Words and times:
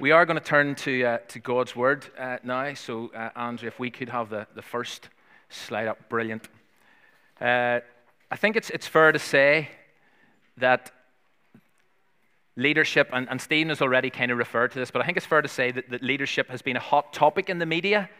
We 0.00 0.10
are 0.10 0.26
going 0.26 0.36
to 0.36 0.44
turn 0.44 0.74
to, 0.74 1.04
uh, 1.04 1.18
to 1.28 1.38
God's 1.38 1.76
Word 1.76 2.04
uh, 2.18 2.38
now. 2.42 2.74
So, 2.74 3.12
uh, 3.14 3.30
Andrew, 3.36 3.68
if 3.68 3.78
we 3.78 3.92
could 3.92 4.08
have 4.08 4.28
the, 4.28 4.44
the 4.56 4.60
first 4.60 5.08
slide 5.50 5.86
up, 5.86 6.08
brilliant. 6.08 6.48
Uh, 7.40 7.78
I 8.28 8.36
think 8.36 8.56
it's, 8.56 8.70
it's 8.70 8.88
fair 8.88 9.12
to 9.12 9.20
say 9.20 9.68
that 10.56 10.90
leadership, 12.56 13.08
and, 13.12 13.28
and 13.30 13.40
Stephen 13.40 13.68
has 13.68 13.80
already 13.80 14.10
kind 14.10 14.32
of 14.32 14.38
referred 14.38 14.72
to 14.72 14.80
this, 14.80 14.90
but 14.90 15.00
I 15.00 15.04
think 15.06 15.16
it's 15.16 15.26
fair 15.26 15.42
to 15.42 15.48
say 15.48 15.70
that, 15.70 15.88
that 15.90 16.02
leadership 16.02 16.50
has 16.50 16.60
been 16.60 16.76
a 16.76 16.80
hot 16.80 17.12
topic 17.12 17.48
in 17.48 17.60
the 17.60 17.66
media 17.66 18.10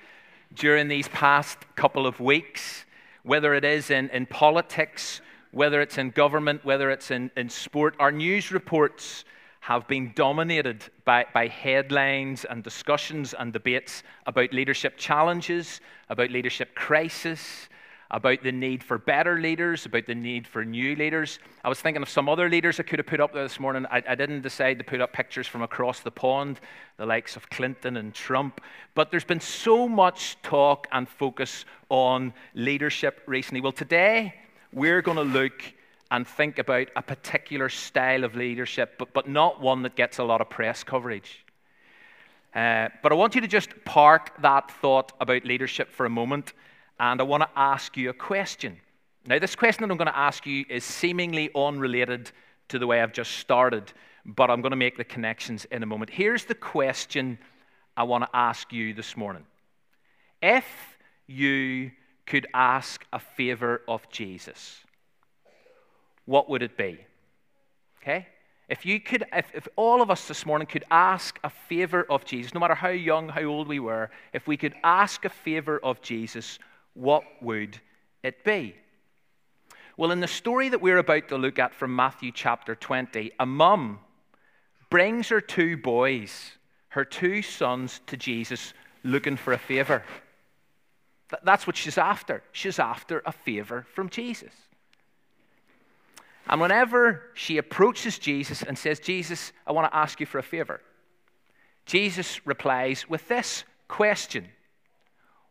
during 0.55 0.87
these 0.87 1.09
past 1.09 1.59
couple 1.75 2.07
of 2.07 2.21
weeks, 2.21 2.85
whether 3.25 3.53
it 3.53 3.65
is 3.65 3.91
in, 3.91 4.11
in 4.11 4.27
politics, 4.27 5.21
whether 5.51 5.81
it's 5.81 5.99
in 5.99 6.11
government, 6.11 6.65
whether 6.65 6.93
it's 6.93 7.11
in, 7.11 7.33
in 7.37 7.49
sport. 7.49 7.97
Our 7.99 8.13
news 8.13 8.53
reports 8.53 9.25
have 9.65 9.89
been 9.89 10.13
dominated 10.15 10.85
by, 11.07 11.25
by 11.33 11.47
headlines 11.47 12.45
and 12.45 12.63
discussions 12.63 13.33
and 13.33 13.51
debates 13.51 14.03
about 14.27 14.53
leadership 14.53 14.99
challenges, 14.99 15.81
about 16.11 16.31
leadership 16.31 16.75
crisis, 16.75 17.71
about 18.11 18.43
the 18.43 18.53
need 18.53 18.85
for 18.85 18.99
better 18.99 19.41
leaders, 19.41 19.87
about 19.87 20.05
the 20.05 20.15
need 20.15 20.47
for 20.47 20.67
new 20.67 20.95
leaders. 20.97 21.39
I 21.65 21.71
was 21.71 21.81
thinking 21.81 22.03
of 22.03 22.11
some 22.11 22.29
other 22.29 22.51
leaders 22.51 22.79
I 22.79 22.83
could 22.83 22.99
have 22.99 23.07
put 23.07 23.21
up 23.23 23.33
there 23.33 23.43
this 23.43 23.59
morning. 23.59 23.87
I, 23.91 24.03
I, 24.07 24.15
didn't 24.15 24.43
decide 24.43 24.77
to 24.81 24.85
put 24.85 25.01
up 25.01 25.15
pictures 25.15 25.47
from 25.47 25.63
across 25.63 26.01
the 26.01 26.11
pond, 26.11 26.61
the 26.99 27.07
likes 27.07 27.35
of 27.35 27.49
Clinton 27.49 27.97
and 27.97 28.13
Trump. 28.13 28.61
But 28.95 29.11
there's 29.11 29.25
been 29.25 29.41
so 29.41 29.89
much 29.89 30.37
talk 30.43 30.89
and 30.93 31.09
focus 31.09 31.65
on 31.89 32.35
leadership 32.53 33.23
recently. 33.25 33.63
Well, 33.63 33.73
today 33.73 34.35
we're 34.75 35.01
going 35.01 35.17
to 35.17 35.23
look 35.25 35.63
and 36.15 36.29
think 36.29 36.61
about 36.61 36.87
a 36.95 37.03
particular 37.03 37.69
style 37.69 38.23
of 38.23 38.37
leadership, 38.37 38.95
but, 38.99 39.13
but 39.13 39.29
not 39.29 39.61
one 39.61 39.83
that 39.83 39.97
gets 39.97 40.19
a 40.19 40.25
lot 40.25 40.41
of 40.41 40.49
press 40.49 40.85
coverage. 40.85 41.45
Uh, 42.55 42.89
but 43.03 43.11
I 43.11 43.17
want 43.17 43.35
you 43.35 43.41
to 43.41 43.49
just 43.49 43.71
park 43.85 44.31
that 44.41 44.71
thought 44.71 45.11
about 45.21 45.45
leadership 45.45 45.91
for 45.91 46.07
a 46.07 46.11
moment, 46.11 46.53
and 47.01 47.21
I 47.21 47.25
want 47.25 47.43
to 47.43 47.49
ask 47.57 47.97
you 47.97 48.11
a 48.11 48.15
question. 48.15 48.77
Now, 49.27 49.41
this 49.41 49.57
question 49.57 49.83
that 49.83 49.91
I'm 49.91 49.99
going 49.99 50.07
to 50.07 50.17
ask 50.17 50.47
you 50.47 50.65
is 50.71 50.85
seemingly 50.85 51.51
unrelated 51.53 52.31
to 52.69 52.79
the 52.79 52.87
way 52.87 53.01
I've 53.01 53.13
just 53.13 53.33
started, 53.39 53.93
but 54.25 54.51
I'm 54.51 54.61
going 54.61 54.71
to 54.71 54.77
make 54.77 54.97
the 54.97 55.03
connections 55.03 55.65
in 55.73 55.83
a 55.83 55.87
moment. 55.87 56.11
Here's 56.11 56.45
the 56.45 56.55
question 56.55 57.39
I 57.97 58.05
want 58.05 58.23
to 58.23 58.31
ask 58.33 58.73
you 58.73 58.95
this 58.95 59.17
morning 59.17 59.47
If 60.41 60.97
you 61.27 61.91
could 62.25 62.47
ask 62.55 63.05
a 63.13 63.19
favor 63.19 63.83
of 63.89 64.09
Jesus, 64.11 64.84
what 66.27 66.49
would 66.49 66.63
it 66.63 66.77
be? 66.77 66.99
Okay? 68.03 68.27
If 68.69 68.87
you 68.87 68.99
could, 68.99 69.25
if, 69.33 69.47
if 69.55 69.69
all 69.77 70.01
of 70.01 70.11
us 70.11 70.27
this 70.27 70.47
morning 70.47 70.67
could 70.67 70.85
ask 70.91 71.39
a 71.45 71.51
favor 71.51 72.07
of 72.09 72.25
Jesus, 72.25 72.55
no 72.55 72.61
matter 72.61 72.75
how 72.75 72.89
young, 72.89 73.29
how 73.29 73.43
old 73.43 73.69
we 73.69 73.79
were, 73.79 74.11
if 74.33 74.47
we 74.47 74.57
could 74.57 74.75
ask 74.83 75.25
a 75.25 75.31
favor 75.31 75.79
of 75.79 76.01
Jesus, 76.01 76.59
what 76.95 77.25
would 77.43 77.79
it 78.23 78.43
be? 78.43 78.75
Well, 79.97 80.11
in 80.11 80.21
the 80.21 80.27
story 80.29 80.71
that 80.71 80.81
we're 80.81 80.99
about 80.99 81.29
to 81.29 81.37
look 81.37 81.59
at 81.59 81.75
from 81.75 81.95
Matthew 81.95 82.33
chapter 82.33 82.75
20, 82.75 83.33
a 83.39 83.47
mum 83.47 84.01
brings 84.91 85.29
her 85.29 85.41
two 85.41 85.77
boys, 85.77 86.53
her 86.89 87.05
two 87.05 87.43
sons, 87.43 88.01
to 88.07 88.17
Jesus 88.17 88.73
looking 89.05 89.37
for 89.37 89.53
a 89.53 89.59
favor. 89.59 90.03
That's 91.43 91.67
what 91.67 91.77
she's 91.77 91.99
after. 91.99 92.43
She's 92.53 92.79
after 92.79 93.23
a 93.27 93.33
favor 93.33 93.87
from 93.95 94.09
Jesus. 94.09 94.53
And 96.47 96.61
whenever 96.61 97.31
she 97.35 97.59
approaches 97.59 98.19
Jesus 98.19 98.63
and 98.63 98.77
says, 98.77 99.01
Jesus, 99.01 99.53
I 99.67 99.73
want 99.73 99.91
to 99.91 99.97
ask 99.97 100.21
you 100.21 100.27
for 100.27 100.39
a 100.39 100.43
favor, 100.43 100.81
Jesus 101.87 102.47
replies 102.47 103.09
with 103.09 103.29
this 103.29 103.65
question 103.89 104.49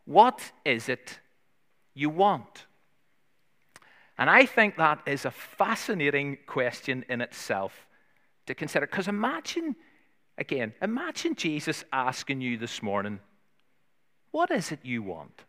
What 0.04 0.52
is 0.64 0.88
it 0.88 1.18
you 1.94 2.10
want? 2.10 2.66
And 4.16 4.30
I 4.30 4.46
think 4.46 4.76
that 4.76 5.00
is 5.06 5.24
a 5.24 5.30
fascinating 5.30 6.38
question 6.46 7.04
in 7.08 7.20
itself 7.20 7.86
to 8.46 8.54
consider. 8.54 8.86
Because 8.86 9.08
imagine, 9.08 9.74
again, 10.38 10.72
imagine 10.80 11.34
Jesus 11.34 11.84
asking 11.92 12.40
you 12.40 12.56
this 12.56 12.82
morning, 12.82 13.18
What 14.30 14.50
is 14.52 14.70
it 14.70 14.80
you 14.84 15.02
want? 15.02 15.42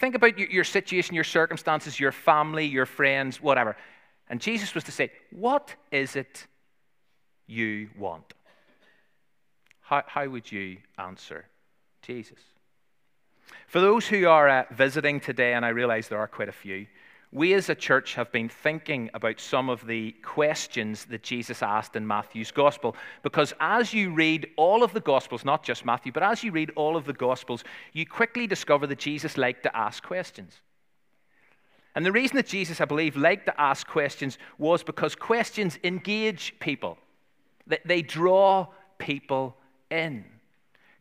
Think 0.00 0.14
about 0.14 0.38
your 0.38 0.64
situation, 0.64 1.14
your 1.14 1.24
circumstances, 1.24 2.00
your 2.00 2.10
family, 2.10 2.64
your 2.64 2.86
friends, 2.86 3.40
whatever. 3.40 3.76
And 4.30 4.40
Jesus 4.40 4.74
was 4.74 4.84
to 4.84 4.92
say, 4.92 5.12
What 5.30 5.74
is 5.92 6.16
it 6.16 6.46
you 7.46 7.90
want? 7.98 8.32
How, 9.82 10.02
how 10.06 10.26
would 10.26 10.50
you 10.50 10.78
answer 10.98 11.44
Jesus? 12.00 12.38
For 13.66 13.80
those 13.80 14.06
who 14.06 14.26
are 14.26 14.48
uh, 14.48 14.64
visiting 14.70 15.20
today, 15.20 15.52
and 15.52 15.66
I 15.66 15.68
realize 15.68 16.08
there 16.08 16.18
are 16.18 16.28
quite 16.28 16.48
a 16.48 16.52
few, 16.52 16.86
we 17.32 17.54
as 17.54 17.68
a 17.68 17.74
church 17.76 18.14
have 18.14 18.32
been 18.32 18.48
thinking 18.48 19.08
about 19.14 19.38
some 19.38 19.68
of 19.68 19.86
the 19.86 20.12
questions 20.22 21.04
that 21.06 21.22
Jesus 21.22 21.62
asked 21.62 21.94
in 21.94 22.04
Matthew's 22.04 22.50
gospel. 22.50 22.96
Because 23.22 23.54
as 23.60 23.94
you 23.94 24.12
read 24.12 24.48
all 24.56 24.82
of 24.82 24.92
the 24.92 25.00
gospels, 25.00 25.44
not 25.44 25.62
just 25.62 25.84
Matthew, 25.84 26.10
but 26.10 26.24
as 26.24 26.42
you 26.42 26.50
read 26.50 26.72
all 26.74 26.96
of 26.96 27.04
the 27.04 27.12
gospels, 27.12 27.62
you 27.92 28.04
quickly 28.04 28.48
discover 28.48 28.86
that 28.88 28.98
Jesus 28.98 29.38
liked 29.38 29.62
to 29.62 29.76
ask 29.76 30.02
questions. 30.02 30.60
And 31.94 32.04
the 32.04 32.12
reason 32.12 32.36
that 32.36 32.46
Jesus, 32.46 32.80
I 32.80 32.84
believe, 32.84 33.16
liked 33.16 33.46
to 33.46 33.60
ask 33.60 33.86
questions 33.86 34.38
was 34.58 34.82
because 34.82 35.14
questions 35.14 35.78
engage 35.84 36.58
people, 36.58 36.98
they 37.84 38.02
draw 38.02 38.66
people 38.98 39.56
in. 39.90 40.24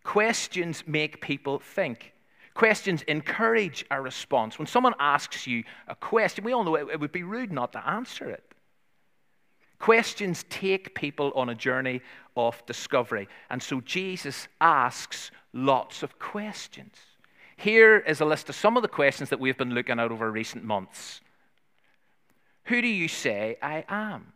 Questions 0.03 0.83
make 0.85 1.21
people 1.21 1.59
think. 1.59 2.13
Questions 2.59 3.03
encourage 3.03 3.85
a 3.89 4.01
response. 4.01 4.59
When 4.59 4.67
someone 4.67 4.93
asks 4.99 5.47
you 5.47 5.63
a 5.87 5.95
question, 5.95 6.43
we 6.43 6.51
all 6.51 6.65
know 6.65 6.75
it, 6.75 6.89
it 6.91 6.99
would 6.99 7.13
be 7.13 7.23
rude 7.23 7.53
not 7.53 7.71
to 7.71 7.87
answer 7.87 8.29
it. 8.29 8.43
Questions 9.79 10.43
take 10.49 10.93
people 10.93 11.31
on 11.35 11.47
a 11.47 11.55
journey 11.55 12.01
of 12.35 12.61
discovery. 12.65 13.29
And 13.49 13.63
so 13.63 13.79
Jesus 13.79 14.49
asks 14.59 15.31
lots 15.53 16.03
of 16.03 16.19
questions. 16.19 16.95
Here 17.55 17.99
is 17.99 18.19
a 18.19 18.25
list 18.25 18.49
of 18.49 18.55
some 18.55 18.75
of 18.75 18.81
the 18.81 18.89
questions 18.89 19.29
that 19.29 19.39
we've 19.39 19.57
been 19.57 19.73
looking 19.73 19.97
at 19.97 20.11
over 20.11 20.29
recent 20.29 20.65
months. 20.65 21.21
Who 22.65 22.81
do 22.81 22.89
you 22.89 23.07
say 23.07 23.55
I 23.61 23.85
am? 23.87 24.33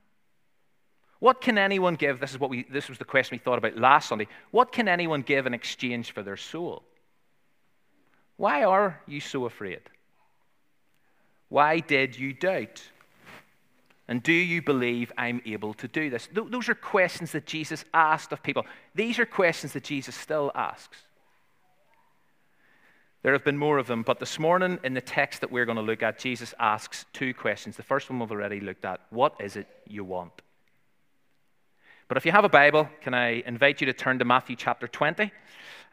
What 1.19 1.41
can 1.41 1.57
anyone 1.57 1.95
give? 1.95 2.21
This 2.21 2.31
is 2.31 2.39
what 2.39 2.49
we 2.49 2.63
this 2.71 2.87
was 2.87 2.99
the 2.99 3.03
question 3.03 3.35
we 3.35 3.43
thought 3.43 3.57
about 3.57 3.77
last 3.77 4.07
Sunday. 4.07 4.29
What 4.51 4.71
can 4.71 4.87
anyone 4.87 5.23
give 5.23 5.45
in 5.45 5.53
exchange 5.53 6.13
for 6.13 6.23
their 6.23 6.37
soul? 6.37 6.83
Why 8.37 8.63
are 8.63 9.01
you 9.07 9.19
so 9.19 9.45
afraid? 9.45 9.81
Why 11.49 11.79
did 11.79 12.17
you 12.17 12.33
doubt? 12.33 12.81
And 14.07 14.21
do 14.21 14.33
you 14.33 14.61
believe 14.61 15.11
I'm 15.17 15.41
able 15.45 15.73
to 15.75 15.87
do 15.87 16.09
this? 16.09 16.27
Those 16.33 16.67
are 16.67 16.75
questions 16.75 17.31
that 17.31 17.45
Jesus 17.45 17.85
asked 17.93 18.31
of 18.31 18.43
people. 18.43 18.65
These 18.95 19.19
are 19.19 19.25
questions 19.25 19.73
that 19.73 19.83
Jesus 19.83 20.15
still 20.15 20.51
asks. 20.55 20.97
There 23.21 23.31
have 23.31 23.45
been 23.45 23.57
more 23.57 23.77
of 23.77 23.87
them, 23.87 24.03
but 24.03 24.19
this 24.19 24.37
morning 24.37 24.79
in 24.83 24.93
the 24.93 25.01
text 25.01 25.39
that 25.41 25.51
we're 25.51 25.65
going 25.65 25.77
to 25.77 25.81
look 25.81 26.03
at, 26.03 26.19
Jesus 26.19 26.53
asks 26.59 27.05
two 27.13 27.33
questions. 27.33 27.77
The 27.77 27.83
first 27.83 28.09
one 28.09 28.19
we've 28.19 28.31
already 28.31 28.59
looked 28.59 28.83
at 28.83 28.99
What 29.11 29.35
is 29.39 29.55
it 29.55 29.67
you 29.87 30.03
want? 30.03 30.41
But 32.09 32.17
if 32.17 32.25
you 32.25 32.33
have 32.33 32.43
a 32.43 32.49
Bible, 32.49 32.89
can 33.01 33.13
I 33.13 33.41
invite 33.45 33.79
you 33.79 33.87
to 33.87 33.93
turn 33.93 34.19
to 34.19 34.25
Matthew 34.25 34.57
chapter 34.57 34.87
20? 34.87 35.31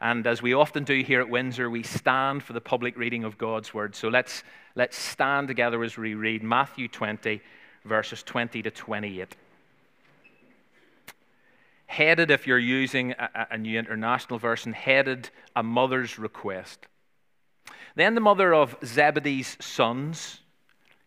And 0.01 0.25
as 0.25 0.41
we 0.41 0.55
often 0.55 0.83
do 0.83 1.03
here 1.03 1.21
at 1.21 1.29
Windsor, 1.29 1.69
we 1.69 1.83
stand 1.83 2.41
for 2.41 2.53
the 2.53 2.59
public 2.59 2.97
reading 2.97 3.23
of 3.23 3.37
God's 3.37 3.71
word. 3.71 3.95
So 3.95 4.07
let's, 4.07 4.43
let's 4.75 4.97
stand 4.97 5.47
together 5.47 5.83
as 5.83 5.95
we 5.95 6.15
read 6.15 6.41
Matthew 6.41 6.87
20, 6.87 7.39
verses 7.85 8.23
20 8.23 8.63
to 8.63 8.71
28. 8.71 9.35
Headed, 11.85 12.31
if 12.31 12.47
you're 12.47 12.57
using 12.57 13.11
a, 13.11 13.47
a 13.51 13.57
new 13.59 13.77
international 13.77 14.39
version, 14.39 14.73
headed 14.73 15.29
a 15.55 15.61
mother's 15.61 16.17
request. 16.17 16.87
Then 17.95 18.15
the 18.15 18.21
mother 18.21 18.55
of 18.55 18.75
Zebedee's 18.83 19.55
sons 19.59 20.39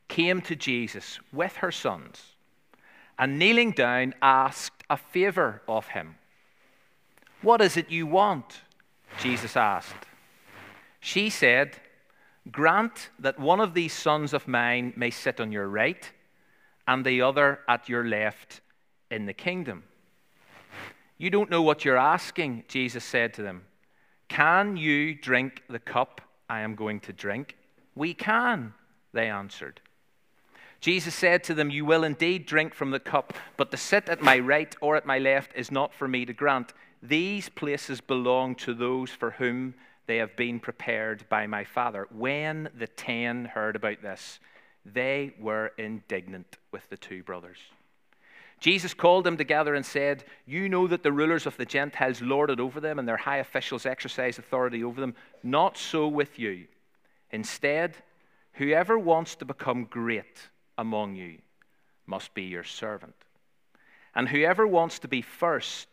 came 0.06 0.41
to 0.43 0.55
Jesus 0.55 1.19
with 1.32 1.56
her 1.56 1.73
sons 1.73 2.37
and 3.19 3.41
kneeling 3.41 3.73
down 3.73 4.14
asked 4.23 4.85
a 4.88 4.96
favor 4.96 5.62
of 5.67 5.88
him. 5.88 6.14
What 7.43 7.61
is 7.61 7.76
it 7.76 7.91
you 7.91 8.06
want? 8.06 8.61
Jesus 9.20 9.56
asked. 9.56 10.06
She 11.00 11.31
said, 11.31 11.76
Grant 12.50 13.11
that 13.19 13.38
one 13.38 13.61
of 13.61 13.75
these 13.75 13.93
sons 13.93 14.34
of 14.34 14.46
mine 14.46 14.93
may 14.96 15.11
sit 15.11 15.40
on 15.40 15.52
your 15.52 15.69
right 15.69 16.11
and 16.87 17.05
the 17.05 17.22
other 17.22 17.61
at 17.69 17.88
your 17.88 18.05
left 18.05 18.61
in 19.11 19.26
the 19.26 19.32
kingdom. 19.32 19.84
You 21.16 21.31
don't 21.31 21.50
know 21.50 21.62
what 21.62 21.84
you're 21.84 21.96
asking, 21.96 22.64
Jesus 22.69 23.05
said 23.05 23.34
to 23.34 23.43
them. 23.43 23.64
Can 24.28 24.76
you 24.76 25.14
drink 25.14 25.62
the 25.69 25.78
cup 25.78 26.20
I 26.50 26.60
am 26.60 26.75
going 26.75 27.00
to 27.00 27.12
drink? 27.12 27.56
We 27.94 28.14
can, 28.14 28.75
they 29.12 29.28
answered. 29.28 29.81
Jesus 30.81 31.14
said 31.14 31.43
to 31.44 31.55
them, 31.55 31.70
You 31.70 31.87
will 31.87 32.05
indeed 32.05 32.44
drink 32.44 32.75
from 32.75 32.90
the 32.90 33.00
cup, 33.00 33.32
but 33.56 33.70
to 33.70 33.76
sit 33.76 34.08
at 34.08 34.20
my 34.20 34.38
right 34.38 34.75
or 34.82 34.96
at 34.96 35.06
my 35.06 35.19
left 35.19 35.52
is 35.55 35.70
not 35.70 35.94
for 35.94 36.06
me 36.06 36.26
to 36.26 36.32
grant. 36.34 36.75
These 37.05 37.51
places 37.51 38.01
belong 38.01 38.55
to 38.56 38.73
those 38.73 39.11
for 39.11 39.33
whom 39.33 39.75
they 40.06 40.17
have 40.17 40.37
been 40.37 40.59
prepared 40.59 41.29
by 41.29 41.47
my 41.47 41.62
Father. 41.65 42.09
When 42.11 42.71
the 42.79 42.87
ten 42.87 43.45
heard 43.45 43.77
about 43.77 44.01
this, 44.01 44.41
they 44.87 45.35
were 45.39 45.73
indignant 45.77 46.56
with 46.73 46.89
the 46.89 46.97
two 46.97 47.23
brothers. 47.23 47.59
Jesus 48.59 48.95
called 48.95 49.25
them 49.25 49.37
together 49.37 49.75
and 49.75 49.85
said, 49.85 50.25
You 50.47 50.71
know 50.71 50.87
that 50.87 51.03
the 51.03 51.12
rulers 51.12 51.45
of 51.45 51.59
the 51.59 51.67
Gentiles 51.67 52.23
lord 52.23 52.49
it 52.49 52.59
over 52.59 52.81
them, 52.81 52.99
and 52.99 53.06
their 53.06 53.19
high 53.19 53.39
officials 53.39 53.85
exercise 53.85 54.39
authority 54.39 54.83
over 54.83 54.99
them. 54.99 55.15
Not 55.43 55.77
so 55.77 56.09
with 56.09 56.39
you. 56.39 56.67
Instead, 57.31 57.99
whoever 58.55 58.99
wants 58.99 59.35
to 59.37 59.45
become 59.45 59.85
great, 59.85 60.49
among 60.79 61.17
you 61.17 61.39
must 62.06 62.33
be 62.33 62.45
your 62.45 62.65
servant. 62.65 63.15
And 64.15 64.27
whoever 64.27 64.67
wants 64.67 65.01
to 65.01 65.09
be 65.09 65.21
first 65.21 65.89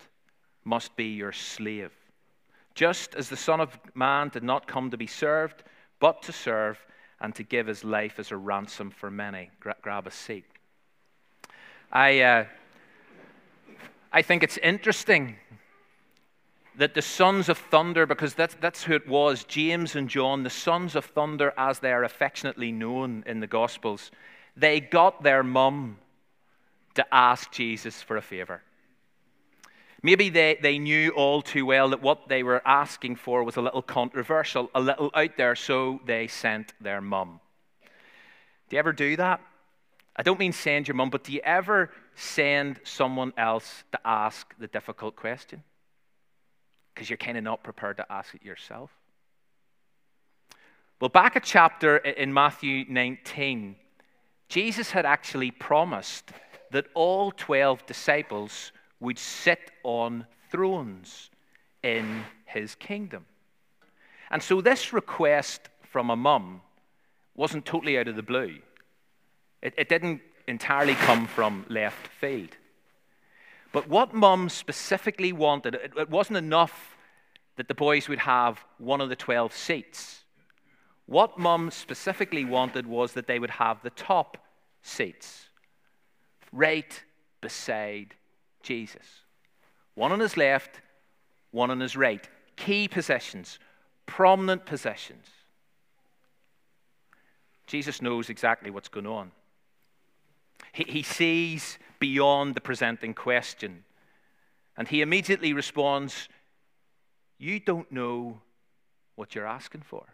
must 0.63 0.95
be 0.95 1.05
your 1.05 1.31
slave. 1.31 1.91
Just 2.75 3.15
as 3.15 3.29
the 3.29 3.37
Son 3.37 3.59
of 3.59 3.79
Man 3.93 4.29
did 4.29 4.43
not 4.43 4.67
come 4.67 4.91
to 4.91 4.97
be 4.97 5.07
served, 5.07 5.63
but 5.99 6.21
to 6.23 6.31
serve 6.31 6.83
and 7.19 7.35
to 7.35 7.43
give 7.43 7.67
his 7.67 7.83
life 7.83 8.19
as 8.19 8.31
a 8.31 8.37
ransom 8.37 8.89
for 8.89 9.11
many. 9.11 9.49
Gra- 9.59 9.75
grab 9.81 10.07
a 10.07 10.11
seat. 10.11 10.45
I, 11.91 12.21
uh, 12.21 12.45
I 14.11 14.21
think 14.21 14.43
it's 14.43 14.57
interesting 14.57 15.35
that 16.77 16.93
the 16.93 17.01
sons 17.01 17.49
of 17.49 17.57
thunder, 17.57 18.05
because 18.05 18.33
that's, 18.33 18.55
that's 18.61 18.83
who 18.83 18.93
it 18.93 19.07
was, 19.07 19.43
James 19.43 19.95
and 19.95 20.09
John, 20.09 20.43
the 20.43 20.49
sons 20.49 20.95
of 20.95 21.05
thunder, 21.05 21.53
as 21.57 21.79
they 21.79 21.91
are 21.91 22.03
affectionately 22.03 22.71
known 22.71 23.23
in 23.27 23.39
the 23.41 23.47
Gospels, 23.47 24.09
they 24.55 24.79
got 24.79 25.21
their 25.21 25.43
mum 25.43 25.97
to 26.95 27.05
ask 27.13 27.51
Jesus 27.51 28.01
for 28.01 28.17
a 28.17 28.21
favor. 28.21 28.61
Maybe 30.03 30.29
they, 30.29 30.57
they 30.59 30.79
knew 30.79 31.11
all 31.11 31.41
too 31.41 31.65
well 31.65 31.89
that 31.89 32.01
what 32.01 32.27
they 32.27 32.41
were 32.41 32.61
asking 32.65 33.17
for 33.17 33.43
was 33.43 33.55
a 33.55 33.61
little 33.61 33.83
controversial, 33.83 34.71
a 34.73 34.81
little 34.81 35.11
out 35.13 35.37
there, 35.37 35.55
so 35.55 35.99
they 36.05 36.27
sent 36.27 36.73
their 36.81 37.01
mum. 37.01 37.39
Do 38.69 38.75
you 38.75 38.79
ever 38.79 38.93
do 38.93 39.15
that? 39.17 39.41
I 40.15 40.23
don't 40.23 40.39
mean 40.39 40.53
send 40.53 40.87
your 40.87 40.95
mum, 40.95 41.11
but 41.11 41.23
do 41.23 41.31
you 41.31 41.41
ever 41.43 41.91
send 42.15 42.79
someone 42.83 43.31
else 43.37 43.83
to 43.91 43.99
ask 44.03 44.53
the 44.57 44.67
difficult 44.67 45.15
question? 45.15 45.63
Because 46.93 47.09
you're 47.09 47.17
kind 47.17 47.37
of 47.37 47.43
not 47.43 47.63
prepared 47.63 47.97
to 47.97 48.11
ask 48.11 48.33
it 48.33 48.43
yourself. 48.43 48.91
Well, 50.99 51.09
back 51.09 51.35
a 51.35 51.39
chapter 51.39 51.97
in 51.97 52.33
Matthew 52.33 52.85
19, 52.89 53.75
Jesus 54.49 54.91
had 54.91 55.05
actually 55.05 55.51
promised 55.51 56.31
that 56.71 56.87
all 56.93 57.31
12 57.31 57.85
disciples 57.85 58.71
would 59.01 59.19
sit 59.19 59.71
on 59.83 60.25
thrones 60.49 61.29
in 61.83 62.23
his 62.45 62.75
kingdom. 62.75 63.25
And 64.29 64.41
so 64.41 64.61
this 64.61 64.93
request 64.93 65.67
from 65.81 66.09
a 66.09 66.15
mum 66.15 66.61
wasn't 67.35 67.65
totally 67.65 67.97
out 67.97 68.07
of 68.07 68.15
the 68.15 68.23
blue. 68.23 68.59
It, 69.61 69.73
it 69.77 69.89
didn't 69.89 70.21
entirely 70.47 70.95
come 70.95 71.27
from 71.27 71.65
left 71.67 72.07
field. 72.07 72.55
But 73.71 73.89
what 73.89 74.13
mum 74.13 74.49
specifically 74.49 75.33
wanted, 75.33 75.75
it, 75.75 75.93
it 75.97 76.09
wasn't 76.09 76.37
enough 76.37 76.97
that 77.57 77.67
the 77.67 77.73
boys 77.73 78.07
would 78.07 78.19
have 78.19 78.63
one 78.77 79.01
of 79.01 79.09
the 79.09 79.15
12 79.15 79.53
seats. 79.53 80.23
What 81.05 81.37
mum 81.37 81.71
specifically 81.71 82.45
wanted 82.45 82.87
was 82.87 83.13
that 83.13 83.27
they 83.27 83.39
would 83.39 83.49
have 83.49 83.81
the 83.81 83.89
top 83.89 84.37
seats 84.81 85.49
right 86.51 87.03
beside 87.41 88.15
Jesus. 88.63 89.23
One 89.95 90.11
on 90.11 90.19
his 90.19 90.37
left, 90.37 90.81
one 91.51 91.71
on 91.71 91.79
his 91.79 91.95
right. 91.95 92.27
Key 92.55 92.87
positions, 92.87 93.59
prominent 94.05 94.65
positions. 94.65 95.27
Jesus 97.67 98.01
knows 98.01 98.29
exactly 98.29 98.69
what's 98.69 98.89
going 98.89 99.07
on. 99.07 99.31
He, 100.73 100.83
he 100.83 101.03
sees 101.03 101.77
beyond 101.99 102.55
the 102.55 102.61
presenting 102.61 103.13
question. 103.13 103.83
And 104.77 104.87
he 104.87 105.01
immediately 105.01 105.53
responds, 105.53 106.27
You 107.37 107.59
don't 107.59 107.91
know 107.91 108.41
what 109.15 109.35
you're 109.35 109.45
asking 109.45 109.81
for. 109.81 110.05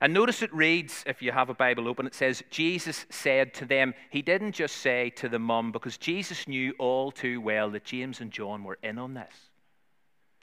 And 0.00 0.12
notice 0.12 0.42
it 0.42 0.52
reads, 0.52 1.02
if 1.06 1.22
you 1.22 1.32
have 1.32 1.48
a 1.48 1.54
Bible 1.54 1.88
open, 1.88 2.06
it 2.06 2.14
says, 2.14 2.42
Jesus 2.50 3.06
said 3.08 3.54
to 3.54 3.64
them. 3.64 3.94
He 4.10 4.20
didn't 4.20 4.52
just 4.52 4.76
say 4.76 5.10
to 5.16 5.28
the 5.28 5.38
mum, 5.38 5.72
because 5.72 5.96
Jesus 5.96 6.46
knew 6.46 6.74
all 6.78 7.10
too 7.10 7.40
well 7.40 7.70
that 7.70 7.84
James 7.84 8.20
and 8.20 8.30
John 8.30 8.62
were 8.62 8.78
in 8.82 8.98
on 8.98 9.14
this. 9.14 9.32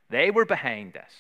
They 0.09 0.31
were 0.31 0.45
behind 0.45 0.93
this. 0.93 1.13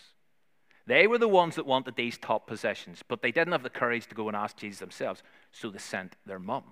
They 0.85 1.07
were 1.07 1.19
the 1.19 1.27
ones 1.27 1.55
that 1.55 1.65
wanted 1.65 1.95
these 1.95 2.17
top 2.17 2.47
positions, 2.47 3.03
but 3.07 3.21
they 3.21 3.31
didn't 3.31 3.53
have 3.53 3.63
the 3.63 3.69
courage 3.69 4.07
to 4.07 4.15
go 4.15 4.27
and 4.27 4.35
ask 4.35 4.57
Jesus 4.57 4.79
themselves, 4.79 5.23
so 5.51 5.69
they 5.69 5.77
sent 5.77 6.15
their 6.25 6.39
mum. 6.39 6.63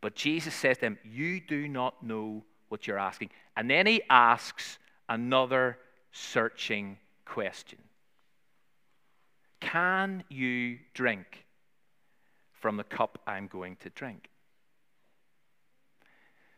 But 0.00 0.14
Jesus 0.14 0.54
says 0.54 0.76
to 0.76 0.82
them, 0.82 0.98
You 1.02 1.40
do 1.40 1.66
not 1.66 2.02
know 2.02 2.44
what 2.68 2.86
you're 2.86 2.98
asking. 2.98 3.30
And 3.56 3.68
then 3.68 3.86
he 3.86 4.02
asks 4.08 4.78
another 5.08 5.78
searching 6.12 6.98
question 7.24 7.78
can 9.60 10.24
you 10.28 10.78
drink 10.94 11.44
from 12.52 12.76
the 12.76 12.84
cup 12.84 13.18
I'm 13.26 13.46
going 13.46 13.76
to 13.80 13.90
drink? 13.90 14.30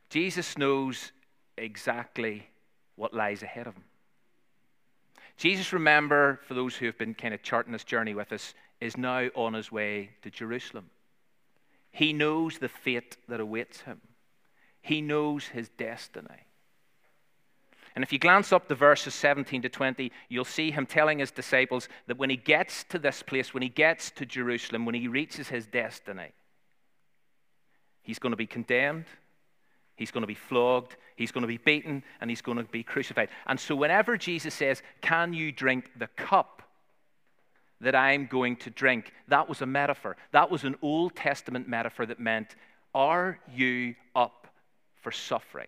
Jesus 0.08 0.58
knows 0.58 1.12
exactly 1.56 2.49
what 2.97 3.14
lies 3.14 3.43
ahead 3.43 3.67
of 3.67 3.75
him. 3.75 3.85
Jesus, 5.37 5.73
remember, 5.73 6.41
for 6.47 6.55
those 6.55 6.76
who 6.76 6.87
have 6.87 6.99
been 6.99 7.14
kind 7.14 7.32
of 7.32 7.43
charting 7.43 7.73
this 7.73 7.85
journey 7.85 8.14
with 8.14 8.32
us, 8.32 8.55
is 8.81 8.97
now 8.97 9.29
on 9.35 9.55
his 9.55 9.70
way 9.70 10.11
to 10.23 10.31
Jerusalem. 10.31 10.91
He 11.93 12.12
knows 12.12 12.58
the 12.58 12.69
fate 12.69 13.17
that 13.29 13.41
awaits 13.41 13.82
him, 13.82 14.00
he 14.82 15.00
knows 15.00 15.47
his 15.47 15.69
destiny. 15.70 16.47
And 17.95 18.05
if 18.05 18.13
you 18.13 18.19
glance 18.19 18.53
up 18.53 18.69
to 18.69 18.75
verses 18.75 19.15
17 19.15 19.63
to 19.63 19.69
20, 19.69 20.13
you'll 20.29 20.45
see 20.45 20.71
him 20.71 20.87
telling 20.87 21.19
his 21.19 21.31
disciples 21.31 21.89
that 22.07 22.19
when 22.19 22.31
he 22.31 22.37
gets 22.37 22.85
to 22.85 22.99
this 22.99 23.23
place, 23.23 23.53
when 23.53 23.63
he 23.63 23.69
gets 23.69 24.11
to 24.13 24.27
Jerusalem, 24.27 24.87
when 24.87 24.95
he 24.95 25.09
reaches 25.09 25.49
his 25.49 25.67
destiny, 25.67 26.33
he's 28.03 28.19
going 28.19 28.31
to 28.31 28.37
be 28.37 28.47
condemned, 28.47 29.07
he's 29.97 30.13
going 30.13 30.23
to 30.23 30.29
be 30.29 30.35
flogged, 30.35 30.97
he's 31.17 31.33
going 31.33 31.43
to 31.43 31.49
be 31.49 31.59
beaten, 31.59 32.05
and 32.21 32.31
he's 32.31 32.43
going 32.43 32.59
to 32.59 32.64
be 32.64 32.85
crucified. 32.85 33.29
And 33.47 33.59
so, 33.59 33.75
whenever 33.75 34.17
Jesus 34.17 34.55
says, 34.55 34.83
Can 35.00 35.33
you 35.33 35.50
drink 35.50 35.91
the 35.99 36.09
cup 36.17 36.62
that 37.81 37.97
I'm 37.97 38.26
going 38.26 38.57
to 38.57 38.71
drink? 38.71 39.12
That 39.26 39.49
was 39.49 39.62
a 39.62 39.67
metaphor. 39.67 40.17
That 40.31 40.50
was 40.50 40.62
an 40.62 40.76
Old 40.81 41.17
Testament 41.17 41.69
metaphor 41.69 42.07
that 42.07 42.21
meant, 42.21 42.55
Are 42.95 43.41
you 43.53 43.97
up 44.14 44.47
for 45.03 45.11
suffering? 45.11 45.67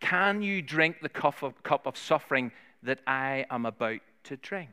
Can 0.00 0.42
you 0.42 0.62
drink 0.62 0.98
the 1.00 1.08
cup 1.08 1.42
of, 1.42 1.62
cup 1.62 1.86
of 1.86 1.96
suffering 1.96 2.52
that 2.82 3.00
I 3.06 3.46
am 3.50 3.66
about 3.66 4.00
to 4.24 4.36
drink? 4.36 4.70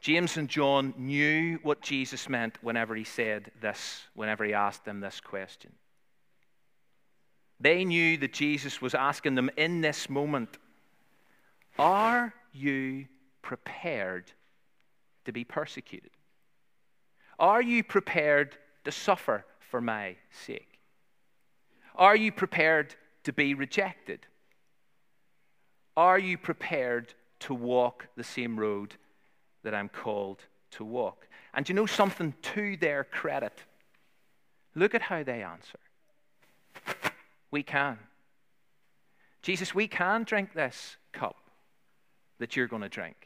James 0.00 0.36
and 0.36 0.50
John 0.50 0.92
knew 0.98 1.58
what 1.62 1.80
Jesus 1.80 2.28
meant 2.28 2.58
whenever 2.62 2.94
he 2.94 3.04
said 3.04 3.50
this, 3.62 4.02
whenever 4.14 4.44
he 4.44 4.52
asked 4.52 4.84
them 4.84 5.00
this 5.00 5.18
question. 5.18 5.72
They 7.58 7.86
knew 7.86 8.18
that 8.18 8.34
Jesus 8.34 8.82
was 8.82 8.94
asking 8.94 9.34
them 9.34 9.50
in 9.56 9.80
this 9.80 10.10
moment 10.10 10.58
Are 11.78 12.34
you 12.52 13.06
prepared 13.40 14.30
to 15.24 15.32
be 15.32 15.42
persecuted? 15.42 16.10
Are 17.38 17.62
you 17.62 17.82
prepared 17.82 18.56
to 18.84 18.92
suffer 18.92 19.44
for 19.70 19.80
my 19.80 20.16
sake? 20.30 20.73
Are 21.94 22.16
you 22.16 22.32
prepared 22.32 22.94
to 23.24 23.32
be 23.32 23.54
rejected? 23.54 24.26
Are 25.96 26.18
you 26.18 26.36
prepared 26.36 27.14
to 27.40 27.54
walk 27.54 28.08
the 28.16 28.24
same 28.24 28.58
road 28.58 28.94
that 29.62 29.74
I'm 29.74 29.88
called 29.88 30.40
to 30.72 30.84
walk? 30.84 31.28
And 31.52 31.68
you 31.68 31.74
know 31.74 31.86
something 31.86 32.34
to 32.42 32.76
their 32.76 33.04
credit? 33.04 33.62
Look 34.74 34.94
at 34.94 35.02
how 35.02 35.22
they 35.22 35.42
answer. 35.42 35.78
We 37.50 37.62
can. 37.62 37.98
Jesus, 39.42 39.74
we 39.74 39.86
can 39.86 40.24
drink 40.24 40.52
this 40.52 40.96
cup 41.12 41.36
that 42.38 42.56
you're 42.56 42.66
going 42.66 42.82
to 42.82 42.88
drink. 42.88 43.23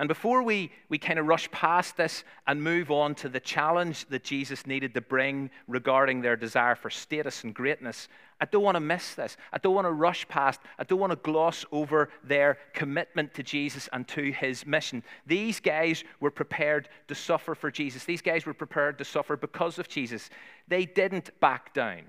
And 0.00 0.08
before 0.08 0.42
we, 0.42 0.72
we 0.88 0.96
kind 0.96 1.18
of 1.18 1.26
rush 1.26 1.50
past 1.50 1.98
this 1.98 2.24
and 2.46 2.62
move 2.62 2.90
on 2.90 3.14
to 3.16 3.28
the 3.28 3.38
challenge 3.38 4.06
that 4.06 4.24
Jesus 4.24 4.66
needed 4.66 4.94
to 4.94 5.02
bring 5.02 5.50
regarding 5.68 6.22
their 6.22 6.36
desire 6.36 6.74
for 6.74 6.88
status 6.88 7.44
and 7.44 7.54
greatness, 7.54 8.08
I 8.40 8.46
don't 8.46 8.62
want 8.62 8.76
to 8.76 8.80
miss 8.80 9.14
this. 9.14 9.36
I 9.52 9.58
don't 9.58 9.74
want 9.74 9.86
to 9.86 9.92
rush 9.92 10.26
past. 10.26 10.58
I 10.78 10.84
don't 10.84 11.00
want 11.00 11.10
to 11.10 11.16
gloss 11.16 11.66
over 11.70 12.08
their 12.24 12.56
commitment 12.72 13.34
to 13.34 13.42
Jesus 13.42 13.90
and 13.92 14.08
to 14.08 14.32
his 14.32 14.64
mission. 14.64 15.02
These 15.26 15.60
guys 15.60 16.02
were 16.18 16.30
prepared 16.30 16.88
to 17.08 17.14
suffer 17.14 17.54
for 17.54 17.70
Jesus. 17.70 18.04
These 18.04 18.22
guys 18.22 18.46
were 18.46 18.54
prepared 18.54 18.96
to 18.96 19.04
suffer 19.04 19.36
because 19.36 19.78
of 19.78 19.86
Jesus. 19.86 20.30
They 20.66 20.86
didn't 20.86 21.38
back 21.40 21.74
down 21.74 22.04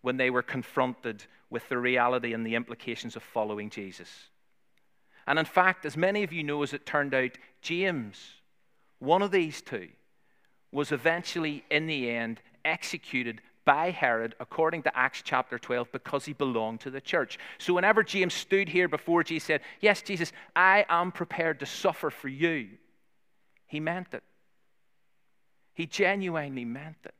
when 0.00 0.16
they 0.16 0.30
were 0.30 0.42
confronted 0.42 1.22
with 1.50 1.68
the 1.68 1.78
reality 1.78 2.32
and 2.32 2.44
the 2.44 2.56
implications 2.56 3.14
of 3.14 3.22
following 3.22 3.70
Jesus. 3.70 4.08
And 5.26 5.38
in 5.38 5.44
fact, 5.44 5.84
as 5.84 5.96
many 5.96 6.22
of 6.22 6.32
you 6.32 6.42
know, 6.42 6.62
as 6.62 6.72
it 6.72 6.86
turned 6.86 7.14
out, 7.14 7.38
James, 7.60 8.18
one 8.98 9.22
of 9.22 9.30
these 9.30 9.62
two, 9.62 9.88
was 10.72 10.90
eventually, 10.90 11.64
in 11.70 11.86
the 11.86 12.10
end, 12.10 12.40
executed 12.64 13.40
by 13.64 13.90
Herod 13.90 14.34
according 14.40 14.82
to 14.84 14.96
Acts 14.96 15.22
chapter 15.24 15.58
12 15.58 15.92
because 15.92 16.24
he 16.24 16.32
belonged 16.32 16.80
to 16.80 16.90
the 16.90 17.00
church. 17.00 17.38
So 17.58 17.74
whenever 17.74 18.02
James 18.02 18.34
stood 18.34 18.68
here 18.68 18.88
before 18.88 19.22
Jesus 19.22 19.46
said, 19.46 19.60
Yes, 19.80 20.02
Jesus, 20.02 20.32
I 20.56 20.84
am 20.88 21.12
prepared 21.12 21.60
to 21.60 21.66
suffer 21.66 22.10
for 22.10 22.28
you, 22.28 22.68
he 23.66 23.80
meant 23.80 24.08
it. 24.12 24.22
He 25.74 25.86
genuinely 25.86 26.64
meant 26.64 26.96
it. 27.04 27.14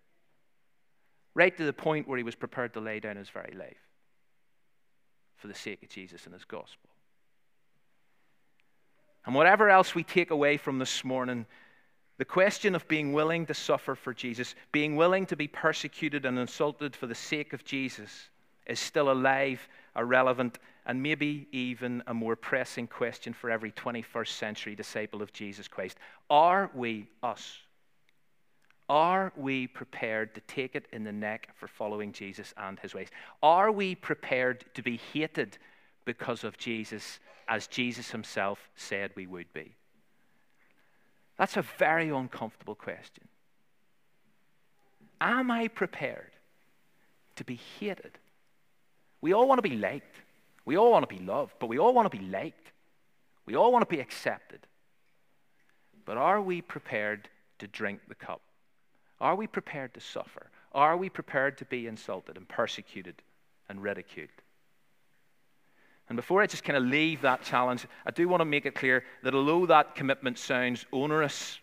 Right 1.34 1.56
to 1.56 1.64
the 1.64 1.72
point 1.72 2.06
where 2.06 2.18
he 2.18 2.24
was 2.24 2.34
prepared 2.34 2.74
to 2.74 2.80
lay 2.80 3.00
down 3.00 3.16
his 3.16 3.30
very 3.30 3.54
life 3.56 3.76
for 5.36 5.48
the 5.48 5.54
sake 5.54 5.82
of 5.82 5.88
Jesus 5.88 6.24
and 6.24 6.34
his 6.34 6.44
gospel. 6.44 6.90
And 9.24 9.34
whatever 9.34 9.70
else 9.70 9.94
we 9.94 10.02
take 10.02 10.30
away 10.30 10.56
from 10.56 10.78
this 10.78 11.04
morning, 11.04 11.46
the 12.18 12.24
question 12.24 12.74
of 12.74 12.86
being 12.88 13.12
willing 13.12 13.46
to 13.46 13.54
suffer 13.54 13.94
for 13.94 14.12
Jesus, 14.12 14.54
being 14.70 14.96
willing 14.96 15.26
to 15.26 15.36
be 15.36 15.48
persecuted 15.48 16.24
and 16.24 16.38
insulted 16.38 16.94
for 16.94 17.06
the 17.06 17.14
sake 17.14 17.52
of 17.52 17.64
Jesus, 17.64 18.28
is 18.66 18.78
still 18.78 19.10
alive, 19.10 19.66
a 19.94 20.04
relevant, 20.04 20.58
and 20.86 21.02
maybe 21.02 21.46
even 21.52 22.02
a 22.06 22.14
more 22.14 22.36
pressing 22.36 22.86
question 22.86 23.32
for 23.32 23.50
every 23.50 23.72
21st 23.72 24.28
century 24.28 24.74
disciple 24.74 25.22
of 25.22 25.32
Jesus 25.32 25.68
Christ. 25.68 25.98
Are 26.30 26.70
we 26.74 27.08
us? 27.22 27.58
Are 28.88 29.32
we 29.36 29.68
prepared 29.68 30.34
to 30.34 30.40
take 30.42 30.74
it 30.74 30.86
in 30.92 31.04
the 31.04 31.12
neck 31.12 31.48
for 31.54 31.66
following 31.66 32.12
Jesus 32.12 32.52
and 32.56 32.78
his 32.80 32.94
ways? 32.94 33.08
Are 33.42 33.70
we 33.72 33.94
prepared 33.94 34.64
to 34.74 34.82
be 34.82 35.00
hated 35.12 35.56
because 36.04 36.44
of 36.44 36.58
Jesus, 36.58 37.20
as 37.48 37.66
Jesus 37.66 38.10
himself 38.10 38.68
said 38.76 39.12
we 39.14 39.26
would 39.26 39.52
be? 39.52 39.74
That's 41.38 41.56
a 41.56 41.62
very 41.62 42.08
uncomfortable 42.08 42.74
question. 42.74 43.28
Am 45.20 45.50
I 45.50 45.68
prepared 45.68 46.32
to 47.36 47.44
be 47.44 47.60
hated? 47.78 48.18
We 49.20 49.32
all 49.32 49.46
want 49.46 49.58
to 49.62 49.68
be 49.68 49.76
liked. 49.76 50.16
We 50.64 50.76
all 50.76 50.90
want 50.90 51.08
to 51.08 51.14
be 51.14 51.22
loved, 51.22 51.54
but 51.58 51.68
we 51.68 51.78
all 51.78 51.94
want 51.94 52.10
to 52.10 52.16
be 52.16 52.24
liked. 52.24 52.72
We 53.46 53.56
all 53.56 53.72
want 53.72 53.88
to 53.88 53.94
be 53.94 54.00
accepted. 54.00 54.66
But 56.04 56.16
are 56.16 56.40
we 56.40 56.60
prepared 56.60 57.28
to 57.58 57.66
drink 57.68 58.00
the 58.08 58.14
cup? 58.14 58.40
Are 59.20 59.36
we 59.36 59.46
prepared 59.46 59.94
to 59.94 60.00
suffer? 60.00 60.50
Are 60.72 60.96
we 60.96 61.08
prepared 61.08 61.58
to 61.58 61.64
be 61.64 61.86
insulted 61.86 62.36
and 62.36 62.48
persecuted 62.48 63.22
and 63.68 63.82
ridiculed? 63.82 64.41
And 66.12 66.16
before 66.18 66.42
I 66.42 66.46
just 66.46 66.62
kind 66.62 66.76
of 66.76 66.84
leave 66.84 67.22
that 67.22 67.42
challenge, 67.42 67.86
I 68.04 68.10
do 68.10 68.28
want 68.28 68.42
to 68.42 68.44
make 68.44 68.66
it 68.66 68.74
clear 68.74 69.02
that 69.22 69.34
although 69.34 69.64
that 69.64 69.94
commitment 69.94 70.38
sounds 70.38 70.84
onerous 70.92 71.58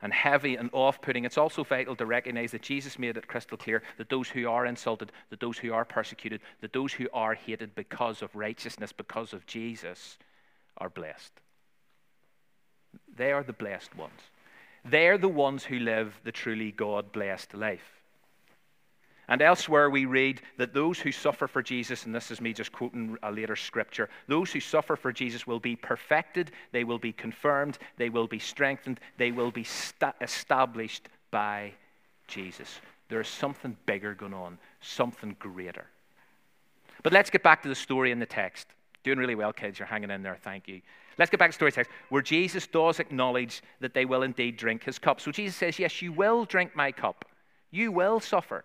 and 0.00 0.12
heavy 0.12 0.54
and 0.54 0.70
off 0.72 1.02
putting, 1.02 1.24
it's 1.24 1.36
also 1.36 1.64
vital 1.64 1.96
to 1.96 2.06
recognize 2.06 2.52
that 2.52 2.62
Jesus 2.62 2.96
made 2.96 3.16
it 3.16 3.26
crystal 3.26 3.58
clear 3.58 3.82
that 3.98 4.08
those 4.08 4.28
who 4.28 4.48
are 4.48 4.66
insulted, 4.66 5.10
that 5.30 5.40
those 5.40 5.58
who 5.58 5.72
are 5.72 5.84
persecuted, 5.84 6.40
that 6.60 6.72
those 6.72 6.92
who 6.92 7.08
are 7.12 7.34
hated 7.34 7.74
because 7.74 8.22
of 8.22 8.32
righteousness, 8.36 8.92
because 8.92 9.32
of 9.32 9.44
Jesus, 9.46 10.16
are 10.78 10.88
blessed. 10.88 11.32
They 13.16 13.32
are 13.32 13.42
the 13.42 13.52
blessed 13.52 13.96
ones. 13.96 14.20
They're 14.84 15.18
the 15.18 15.26
ones 15.26 15.64
who 15.64 15.80
live 15.80 16.20
the 16.22 16.30
truly 16.30 16.70
God 16.70 17.10
blessed 17.10 17.52
life. 17.54 17.99
And 19.30 19.40
elsewhere 19.42 19.88
we 19.90 20.06
read 20.06 20.42
that 20.58 20.74
those 20.74 20.98
who 20.98 21.12
suffer 21.12 21.46
for 21.46 21.62
Jesus, 21.62 22.04
and 22.04 22.12
this 22.12 22.32
is 22.32 22.40
me 22.40 22.52
just 22.52 22.72
quoting 22.72 23.16
a 23.22 23.30
later 23.30 23.54
scripture, 23.54 24.10
those 24.26 24.50
who 24.52 24.58
suffer 24.58 24.96
for 24.96 25.12
Jesus 25.12 25.46
will 25.46 25.60
be 25.60 25.76
perfected, 25.76 26.50
they 26.72 26.82
will 26.82 26.98
be 26.98 27.12
confirmed, 27.12 27.78
they 27.96 28.08
will 28.08 28.26
be 28.26 28.40
strengthened, 28.40 28.98
they 29.18 29.30
will 29.30 29.52
be 29.52 29.62
sta- 29.62 30.14
established 30.20 31.08
by 31.30 31.72
Jesus. 32.26 32.80
There 33.08 33.20
is 33.20 33.28
something 33.28 33.76
bigger 33.86 34.14
going 34.14 34.34
on, 34.34 34.58
something 34.80 35.36
greater. 35.38 35.86
But 37.04 37.12
let's 37.12 37.30
get 37.30 37.44
back 37.44 37.62
to 37.62 37.68
the 37.68 37.74
story 37.76 38.10
in 38.10 38.18
the 38.18 38.26
text. 38.26 38.66
Doing 39.04 39.18
really 39.18 39.36
well, 39.36 39.52
kids. 39.52 39.78
You're 39.78 39.86
hanging 39.86 40.10
in 40.10 40.24
there. 40.24 40.38
Thank 40.42 40.66
you. 40.66 40.82
Let's 41.18 41.30
get 41.30 41.38
back 41.38 41.50
to 41.50 41.52
the 41.52 41.58
story 41.58 41.72
text, 41.72 41.92
where 42.08 42.20
Jesus 42.20 42.66
does 42.66 42.98
acknowledge 42.98 43.62
that 43.78 43.94
they 43.94 44.04
will 44.04 44.24
indeed 44.24 44.56
drink 44.56 44.82
his 44.82 44.98
cup. 44.98 45.20
So 45.20 45.30
Jesus 45.30 45.56
says, 45.56 45.78
Yes, 45.78 46.02
you 46.02 46.12
will 46.12 46.44
drink 46.44 46.74
my 46.74 46.90
cup. 46.90 47.24
You 47.70 47.92
will 47.92 48.18
suffer. 48.18 48.64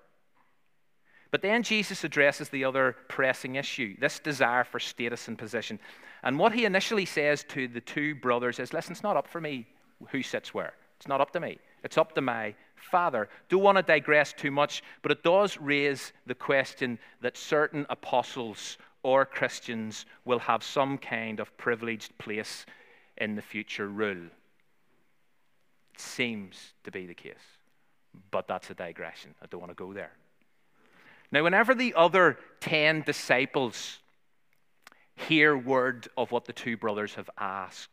But 1.35 1.41
then 1.41 1.63
Jesus 1.63 2.05
addresses 2.05 2.47
the 2.47 2.63
other 2.63 2.95
pressing 3.09 3.55
issue 3.55 3.97
this 3.99 4.19
desire 4.19 4.63
for 4.63 4.79
status 4.79 5.27
and 5.27 5.37
position. 5.37 5.81
And 6.23 6.39
what 6.39 6.53
he 6.53 6.63
initially 6.63 7.03
says 7.03 7.43
to 7.49 7.67
the 7.67 7.81
two 7.81 8.15
brothers 8.15 8.57
is 8.57 8.71
listen, 8.71 8.93
it's 8.93 9.03
not 9.03 9.17
up 9.17 9.27
for 9.27 9.41
me 9.41 9.67
who 10.11 10.23
sits 10.23 10.53
where. 10.53 10.75
It's 10.95 11.09
not 11.09 11.19
up 11.19 11.31
to 11.31 11.41
me. 11.41 11.59
It's 11.83 11.97
up 11.97 12.15
to 12.15 12.21
my 12.21 12.55
Father. 12.77 13.27
Don't 13.49 13.63
want 13.63 13.77
to 13.77 13.81
digress 13.81 14.31
too 14.31 14.49
much, 14.49 14.81
but 15.01 15.11
it 15.11 15.23
does 15.23 15.57
raise 15.57 16.13
the 16.25 16.35
question 16.35 16.97
that 17.19 17.35
certain 17.35 17.85
apostles 17.89 18.77
or 19.03 19.25
Christians 19.25 20.05
will 20.23 20.39
have 20.39 20.63
some 20.63 20.97
kind 20.97 21.41
of 21.41 21.57
privileged 21.57 22.17
place 22.17 22.65
in 23.17 23.35
the 23.35 23.41
future 23.41 23.89
rule. 23.89 24.27
It 25.95 25.99
seems 25.99 26.75
to 26.85 26.91
be 26.91 27.05
the 27.05 27.13
case, 27.13 27.35
but 28.31 28.47
that's 28.47 28.69
a 28.69 28.73
digression. 28.73 29.35
I 29.41 29.47
don't 29.47 29.59
want 29.59 29.71
to 29.71 29.75
go 29.75 29.91
there. 29.91 30.13
Now, 31.31 31.43
whenever 31.43 31.73
the 31.73 31.93
other 31.95 32.37
10 32.61 33.01
disciples 33.01 33.99
hear 35.15 35.57
word 35.57 36.07
of 36.17 36.31
what 36.31 36.45
the 36.45 36.53
two 36.53 36.77
brothers 36.77 37.15
have 37.15 37.29
asked, 37.37 37.89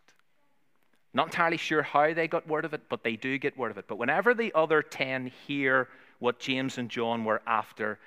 not 1.14 1.26
entirely 1.26 1.56
sure 1.56 1.82
how 1.82 2.14
they 2.14 2.26
got 2.26 2.48
word 2.48 2.64
of 2.64 2.74
it, 2.74 2.82
but 2.88 3.04
they 3.04 3.16
do 3.16 3.38
get 3.38 3.56
word 3.56 3.70
of 3.70 3.78
it. 3.78 3.86
But 3.86 3.98
whenever 3.98 4.34
the 4.34 4.52
other 4.54 4.82
10 4.82 5.30
hear 5.46 5.88
what 6.18 6.38
James 6.38 6.78
and 6.78 6.88
John 6.88 7.24
were 7.24 7.42
after, 7.46 7.98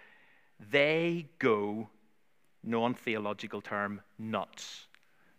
they 0.71 1.27
go, 1.37 1.89
non 2.63 2.93
theological 2.93 3.61
term, 3.61 4.01
nuts. 4.17 4.87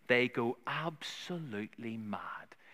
They 0.06 0.28
go 0.28 0.56
absolutely 0.66 1.96
mad. 1.96 2.20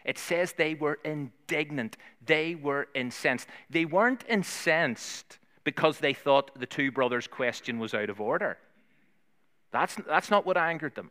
It 0.05 0.19
says 0.19 0.53
they 0.53 0.75
were 0.75 0.99
indignant. 1.05 1.97
They 2.27 2.55
were 2.55 2.89
incensed. 2.95 3.49
They 3.71 3.85
weren't 3.85 4.25
incensed 4.29 5.39
because 5.65 5.99
they 5.99 6.15
thought 6.15 6.59
the 6.59 6.67
two 6.67 6.91
brothers' 6.91 7.27
question 7.27 7.79
was 7.79 7.95
out 7.95 8.11
of 8.11 8.21
order. 8.21 8.59
That's, 9.71 9.97
that's 10.07 10.31
not 10.31 10.45
what 10.45 10.57
angered 10.57 10.95
them. 10.95 11.11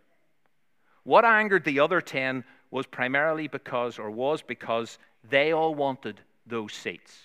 What 1.03 1.25
angered 1.25 1.65
the 1.65 1.79
other 1.79 2.01
10 2.01 2.43
was 2.69 2.85
primarily 2.85 3.47
because, 3.47 3.97
or 3.97 4.11
was 4.11 4.41
because, 4.41 4.99
they 5.27 5.51
all 5.51 5.73
wanted 5.75 6.19
those 6.45 6.73
seats. 6.73 7.17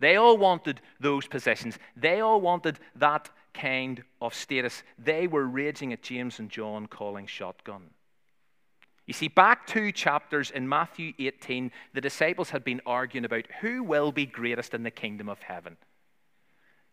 They 0.00 0.16
all 0.16 0.36
wanted 0.36 0.80
those 0.98 1.26
positions. 1.26 1.78
They 1.96 2.20
all 2.20 2.40
wanted 2.40 2.78
that 2.96 3.30
kind 3.54 4.02
of 4.20 4.34
status. 4.34 4.82
They 4.98 5.26
were 5.26 5.46
raging 5.46 5.92
at 5.92 6.02
James 6.02 6.38
and 6.38 6.50
John 6.50 6.86
calling 6.86 7.26
shotgun. 7.26 7.90
You 9.06 9.14
see, 9.14 9.28
back 9.28 9.66
two 9.66 9.90
chapters 9.90 10.50
in 10.50 10.68
Matthew 10.68 11.12
18, 11.18 11.72
the 11.92 12.00
disciples 12.00 12.50
had 12.50 12.62
been 12.62 12.80
arguing 12.86 13.24
about 13.24 13.46
who 13.60 13.82
will 13.82 14.12
be 14.12 14.26
greatest 14.26 14.74
in 14.74 14.84
the 14.84 14.90
kingdom 14.90 15.28
of 15.28 15.40
heaven. 15.42 15.76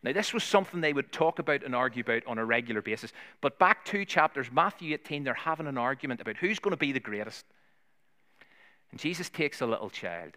Now, 0.02 0.14
this 0.14 0.34
was 0.34 0.44
something 0.44 0.80
they 0.80 0.94
would 0.94 1.12
talk 1.12 1.40
about 1.40 1.64
and 1.64 1.76
argue 1.76 2.02
about 2.02 2.26
on 2.26 2.38
a 2.38 2.46
regular 2.46 2.82
basis. 2.82 3.12
But 3.42 3.60
back 3.60 3.84
two 3.84 4.06
chapters, 4.06 4.48
Matthew 4.52 4.94
18, 4.94 5.24
they're 5.24 5.34
having 5.34 5.68
an 5.68 5.78
argument 5.78 6.22
about 6.22 6.38
who's 6.38 6.60
going 6.60 6.72
to 6.72 6.78
be 6.78 6.94
the 6.94 7.02
greatest. 7.02 7.46
And 8.92 9.00
Jesus 9.00 9.30
takes 9.30 9.62
a 9.62 9.68
little 9.68 9.90
child. 9.90 10.32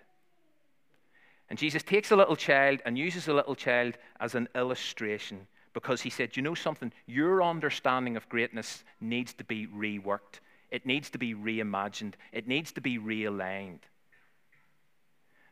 And 1.48 1.58
Jesus 1.58 1.82
takes 1.82 2.10
a 2.10 2.16
little 2.16 2.36
child 2.36 2.80
and 2.84 2.98
uses 2.98 3.28
a 3.28 3.34
little 3.34 3.54
child 3.54 3.96
as 4.20 4.34
an 4.34 4.48
illustration 4.54 5.46
because 5.74 6.02
he 6.02 6.10
said, 6.10 6.36
You 6.36 6.42
know 6.42 6.54
something? 6.54 6.92
Your 7.06 7.42
understanding 7.42 8.16
of 8.16 8.28
greatness 8.28 8.84
needs 9.00 9.32
to 9.34 9.44
be 9.44 9.68
reworked. 9.68 10.40
It 10.72 10.86
needs 10.86 11.10
to 11.10 11.18
be 11.18 11.34
reimagined, 11.34 12.14
it 12.32 12.48
needs 12.48 12.72
to 12.72 12.80
be 12.80 12.98
realigned. 12.98 13.80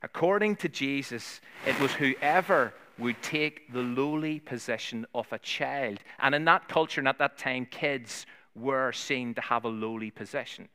According 0.02 0.56
to 0.56 0.68
Jesus, 0.70 1.42
it 1.66 1.78
was 1.78 1.92
whoever 1.92 2.72
would 2.96 3.22
take 3.22 3.70
the 3.70 3.82
lowly 3.82 4.40
position 4.40 5.06
of 5.14 5.30
a 5.30 5.38
child. 5.38 5.98
And 6.20 6.34
in 6.34 6.46
that 6.46 6.68
culture 6.68 7.02
and 7.02 7.08
at 7.08 7.18
that 7.18 7.36
time, 7.36 7.66
kids 7.66 8.24
were 8.54 8.92
seen 8.92 9.34
to 9.34 9.42
have 9.42 9.66
a 9.66 9.68
lowly 9.68 10.10
position. 10.10 10.70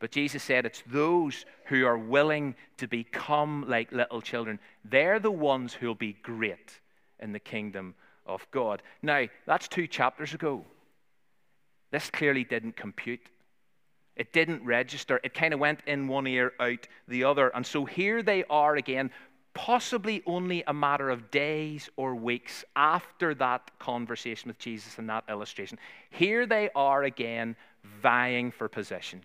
But 0.00 0.10
Jesus 0.10 0.42
said 0.42 0.66
it's 0.66 0.82
those 0.88 1.44
who 1.66 1.86
are 1.86 1.98
willing 1.98 2.56
to 2.78 2.88
become 2.88 3.64
like 3.68 3.92
little 3.92 4.20
children. 4.20 4.58
They're 4.84 5.20
the 5.20 5.30
ones 5.30 5.72
who'll 5.72 5.94
be 5.94 6.16
great 6.20 6.80
in 7.20 7.30
the 7.30 7.38
kingdom 7.38 7.94
of 8.26 8.44
God. 8.50 8.82
Now, 9.02 9.26
that's 9.46 9.68
two 9.68 9.86
chapters 9.86 10.34
ago. 10.34 10.64
This 11.90 12.10
clearly 12.10 12.44
didn't 12.44 12.76
compute. 12.76 13.20
It 14.16 14.32
didn't 14.32 14.64
register. 14.64 15.20
It 15.24 15.34
kind 15.34 15.54
of 15.54 15.60
went 15.60 15.80
in 15.86 16.08
one 16.08 16.26
ear, 16.26 16.52
out 16.60 16.86
the 17.08 17.24
other. 17.24 17.48
And 17.54 17.66
so 17.66 17.84
here 17.84 18.22
they 18.22 18.44
are 18.50 18.76
again, 18.76 19.10
possibly 19.54 20.22
only 20.26 20.62
a 20.66 20.74
matter 20.74 21.10
of 21.10 21.30
days 21.30 21.88
or 21.96 22.14
weeks 22.14 22.64
after 22.76 23.34
that 23.36 23.70
conversation 23.78 24.48
with 24.48 24.58
Jesus 24.58 24.98
and 24.98 25.08
that 25.08 25.24
illustration. 25.28 25.78
Here 26.10 26.46
they 26.46 26.70
are 26.74 27.04
again, 27.04 27.56
vying 28.02 28.50
for 28.50 28.68
position 28.68 29.22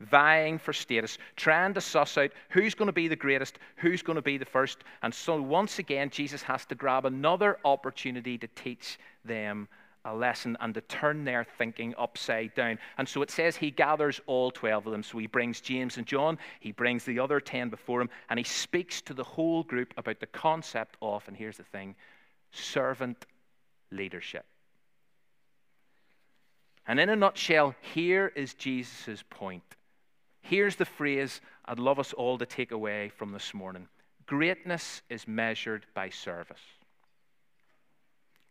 vying 0.00 0.58
for 0.58 0.72
status, 0.72 1.18
trying 1.36 1.74
to 1.74 1.80
suss 1.80 2.18
out 2.18 2.30
who's 2.50 2.74
going 2.74 2.86
to 2.86 2.92
be 2.92 3.08
the 3.08 3.16
greatest, 3.16 3.58
who's 3.76 4.02
going 4.02 4.16
to 4.16 4.22
be 4.22 4.38
the 4.38 4.44
first. 4.44 4.78
And 5.02 5.12
so 5.12 5.40
once 5.40 5.78
again, 5.78 6.10
Jesus 6.10 6.42
has 6.42 6.66
to 6.66 6.74
grab 6.74 7.06
another 7.06 7.58
opportunity 7.64 8.36
to 8.38 8.46
teach 8.48 8.98
them 9.24 9.68
a 10.06 10.14
lesson 10.14 10.56
and 10.60 10.72
to 10.74 10.80
turn 10.80 11.24
their 11.24 11.44
thinking 11.58 11.94
upside 11.98 12.54
down. 12.54 12.78
And 12.96 13.08
so 13.08 13.22
it 13.22 13.30
says 13.30 13.56
he 13.56 13.70
gathers 13.70 14.20
all 14.26 14.50
12 14.50 14.86
of 14.86 14.92
them. 14.92 15.02
So 15.02 15.18
he 15.18 15.26
brings 15.26 15.60
James 15.60 15.96
and 15.96 16.06
John, 16.06 16.38
he 16.60 16.72
brings 16.72 17.04
the 17.04 17.18
other 17.18 17.40
10 17.40 17.68
before 17.68 18.00
him, 18.00 18.10
and 18.30 18.38
he 18.38 18.44
speaks 18.44 19.02
to 19.02 19.14
the 19.14 19.24
whole 19.24 19.62
group 19.62 19.92
about 19.96 20.20
the 20.20 20.26
concept 20.26 20.96
of, 21.02 21.26
and 21.26 21.36
here's 21.36 21.58
the 21.58 21.64
thing, 21.64 21.94
servant 22.52 23.26
leadership. 23.90 24.46
And 26.86 27.00
in 27.00 27.08
a 27.08 27.16
nutshell, 27.16 27.74
here 27.94 28.32
is 28.36 28.54
Jesus' 28.54 29.24
point. 29.28 29.64
Here's 30.40 30.76
the 30.76 30.84
phrase 30.84 31.40
I'd 31.64 31.80
love 31.80 31.98
us 31.98 32.12
all 32.12 32.38
to 32.38 32.46
take 32.46 32.70
away 32.70 33.08
from 33.08 33.32
this 33.32 33.52
morning 33.52 33.88
Greatness 34.26 35.02
is 35.08 35.26
measured 35.28 35.86
by 35.94 36.10
service. 36.10 36.60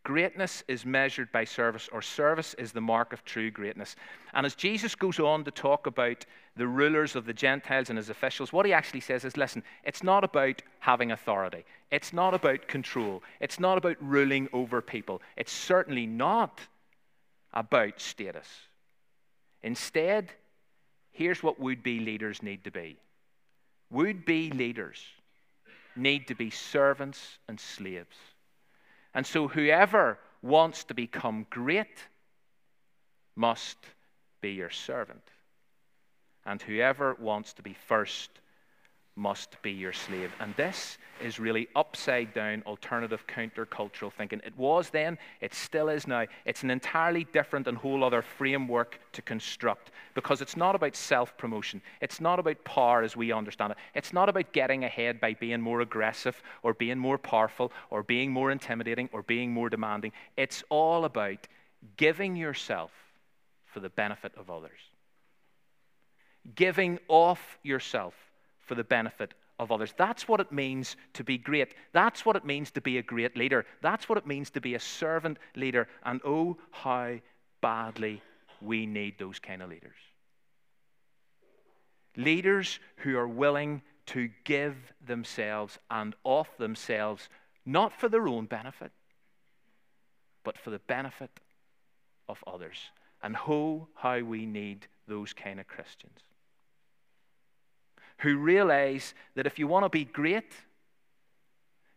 Greatness 0.06 0.62
is 0.68 0.86
measured 0.86 1.32
by 1.32 1.42
service, 1.42 1.88
or 1.90 2.00
service 2.00 2.54
is 2.58 2.70
the 2.70 2.80
mark 2.80 3.12
of 3.12 3.24
true 3.24 3.50
greatness. 3.50 3.96
And 4.34 4.46
as 4.46 4.54
Jesus 4.54 4.94
goes 4.94 5.18
on 5.18 5.42
to 5.42 5.50
talk 5.50 5.88
about 5.88 6.24
the 6.54 6.68
rulers 6.68 7.16
of 7.16 7.26
the 7.26 7.32
Gentiles 7.32 7.90
and 7.90 7.96
his 7.96 8.08
officials, 8.08 8.52
what 8.52 8.66
he 8.66 8.72
actually 8.72 9.00
says 9.00 9.24
is 9.24 9.36
listen, 9.36 9.64
it's 9.82 10.04
not 10.04 10.22
about 10.22 10.62
having 10.78 11.10
authority, 11.10 11.64
it's 11.90 12.12
not 12.12 12.34
about 12.34 12.68
control, 12.68 13.20
it's 13.40 13.58
not 13.58 13.78
about 13.78 13.96
ruling 14.00 14.48
over 14.52 14.80
people, 14.80 15.20
it's 15.36 15.50
certainly 15.50 16.06
not 16.06 16.60
about 17.52 18.00
status. 18.00 18.46
Instead, 19.64 20.30
here's 21.10 21.42
what 21.42 21.58
would 21.58 21.82
be 21.82 21.98
leaders 21.98 22.44
need 22.44 22.62
to 22.62 22.70
be 22.70 22.96
would 23.90 24.24
be 24.24 24.52
leaders 24.52 25.02
need 25.96 26.28
to 26.28 26.36
be 26.36 26.50
servants 26.50 27.38
and 27.48 27.58
slaves. 27.58 28.16
And 29.16 29.26
so, 29.26 29.48
whoever 29.48 30.18
wants 30.42 30.84
to 30.84 30.94
become 30.94 31.46
great 31.48 32.04
must 33.34 33.78
be 34.42 34.52
your 34.52 34.68
servant. 34.68 35.22
And 36.44 36.60
whoever 36.60 37.14
wants 37.14 37.54
to 37.54 37.62
be 37.62 37.72
first 37.72 38.28
must 39.16 39.60
be 39.62 39.72
your 39.72 39.94
slave. 39.94 40.30
And 40.40 40.54
this 40.56 40.98
is 41.22 41.40
really 41.40 41.68
upside 41.74 42.34
down 42.34 42.62
alternative 42.66 43.26
countercultural 43.26 44.12
thinking. 44.12 44.42
It 44.44 44.56
was 44.56 44.90
then, 44.90 45.16
it 45.40 45.54
still 45.54 45.88
is 45.88 46.06
now. 46.06 46.26
It's 46.44 46.62
an 46.62 46.70
entirely 46.70 47.24
different 47.32 47.66
and 47.66 47.78
whole 47.78 48.04
other 48.04 48.20
framework 48.20 49.00
to 49.12 49.22
construct 49.22 49.90
because 50.14 50.42
it's 50.42 50.56
not 50.56 50.74
about 50.74 50.94
self 50.94 51.36
promotion. 51.38 51.80
It's 52.02 52.20
not 52.20 52.38
about 52.38 52.62
power 52.64 53.02
as 53.02 53.16
we 53.16 53.32
understand 53.32 53.72
it. 53.72 53.78
It's 53.94 54.12
not 54.12 54.28
about 54.28 54.52
getting 54.52 54.84
ahead 54.84 55.18
by 55.18 55.32
being 55.34 55.62
more 55.62 55.80
aggressive 55.80 56.42
or 56.62 56.74
being 56.74 56.98
more 56.98 57.18
powerful 57.18 57.72
or 57.88 58.02
being 58.02 58.30
more 58.30 58.50
intimidating 58.50 59.08
or 59.12 59.22
being 59.22 59.50
more 59.50 59.70
demanding. 59.70 60.12
It's 60.36 60.62
all 60.68 61.06
about 61.06 61.48
giving 61.96 62.36
yourself 62.36 62.92
for 63.64 63.80
the 63.80 63.88
benefit 63.90 64.32
of 64.36 64.50
others. 64.50 64.78
Giving 66.54 66.98
off 67.08 67.58
yourself 67.62 68.14
for 68.66 68.74
the 68.74 68.84
benefit 68.84 69.32
of 69.58 69.72
others. 69.72 69.94
That's 69.96 70.28
what 70.28 70.40
it 70.40 70.52
means 70.52 70.96
to 71.14 71.24
be 71.24 71.38
great. 71.38 71.74
That's 71.92 72.26
what 72.26 72.36
it 72.36 72.44
means 72.44 72.70
to 72.72 72.80
be 72.80 72.98
a 72.98 73.02
great 73.02 73.36
leader. 73.36 73.64
That's 73.80 74.08
what 74.08 74.18
it 74.18 74.26
means 74.26 74.50
to 74.50 74.60
be 74.60 74.74
a 74.74 74.80
servant 74.80 75.38
leader. 75.54 75.88
And 76.04 76.20
oh, 76.24 76.58
how 76.70 77.16
badly 77.62 78.20
we 78.60 78.84
need 78.84 79.18
those 79.18 79.38
kind 79.38 79.62
of 79.62 79.70
leaders. 79.70 79.96
Leaders 82.16 82.80
who 82.96 83.16
are 83.16 83.28
willing 83.28 83.82
to 84.06 84.28
give 84.44 84.76
themselves 85.06 85.78
and 85.90 86.14
off 86.24 86.56
themselves, 86.58 87.28
not 87.64 87.92
for 87.98 88.08
their 88.08 88.28
own 88.28 88.46
benefit, 88.46 88.92
but 90.44 90.58
for 90.58 90.70
the 90.70 90.78
benefit 90.80 91.30
of 92.28 92.42
others. 92.46 92.78
And 93.22 93.36
oh, 93.48 93.88
how 93.94 94.20
we 94.20 94.46
need 94.46 94.86
those 95.08 95.32
kind 95.32 95.60
of 95.60 95.66
Christians 95.66 96.20
who 98.18 98.36
realize 98.36 99.14
that 99.34 99.46
if 99.46 99.58
you 99.58 99.66
want 99.66 99.84
to 99.84 99.90
be 99.90 100.04
great, 100.04 100.52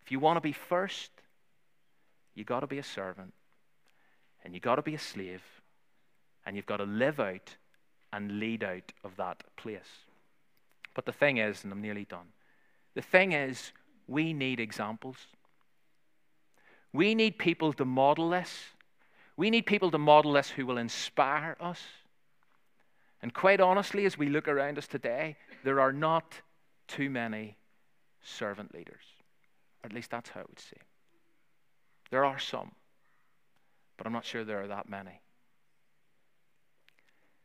if 0.04 0.12
you 0.12 0.20
want 0.20 0.38
to 0.38 0.42
be 0.42 0.52
first, 0.52 1.12
you 2.36 2.44
got 2.44 2.62
to 2.62 2.68
be 2.68 2.80
a 2.80 2.84
servant 2.84 3.34
and 4.44 4.54
you 4.54 4.60
got 4.60 4.76
to 4.76 4.82
be 4.82 4.96
a 4.96 5.00
slave 5.00 5.44
and 6.46 6.56
you've 6.56 6.66
got 6.66 6.78
to 6.78 6.84
live 6.84 7.20
out 7.20 7.56
and 8.12 8.40
lead 8.40 8.64
out 8.64 8.92
of 9.04 9.16
that 9.18 9.44
place. 9.56 10.08
But 10.96 11.06
the 11.06 11.12
thing 11.12 11.38
is, 11.38 11.64
and 11.64 11.72
I'm 11.72 11.82
nearly 11.82 12.06
done, 12.06 12.28
the 12.96 13.02
thing 13.02 13.34
is, 13.34 13.72
we 14.08 14.34
need 14.34 14.60
examples. 14.60 15.18
We 16.92 17.14
need 17.14 17.38
people 17.38 17.74
to 17.74 17.86
model 17.86 18.32
this. 18.32 18.52
We 19.38 19.50
need 19.52 19.66
people 19.68 19.92
to 19.92 19.98
model 19.98 20.34
this 20.34 20.50
who 20.50 20.66
will 20.66 20.80
inspire 20.80 21.56
us. 21.60 21.82
And 23.22 23.34
quite 23.34 23.62
honestly, 23.62 24.06
as 24.06 24.18
we 24.18 24.28
look 24.28 24.48
around 24.48 24.78
us 24.78 24.88
today, 24.88 25.38
there 25.64 25.80
are 25.80 25.94
not 25.94 26.42
too 26.88 27.10
many 27.10 27.58
servant 28.22 28.74
leaders. 28.74 29.04
At 29.84 29.94
least 29.94 30.12
that's 30.12 30.30
how 30.30 30.42
I 30.42 30.44
would 30.48 30.60
say. 30.60 30.78
There 32.12 32.26
are 32.26 32.40
some, 32.40 32.72
but 33.98 34.08
I'm 34.08 34.14
not 34.14 34.26
sure 34.26 34.44
there 34.44 34.62
are 34.62 34.68
that 34.68 34.90
many. 34.90 35.22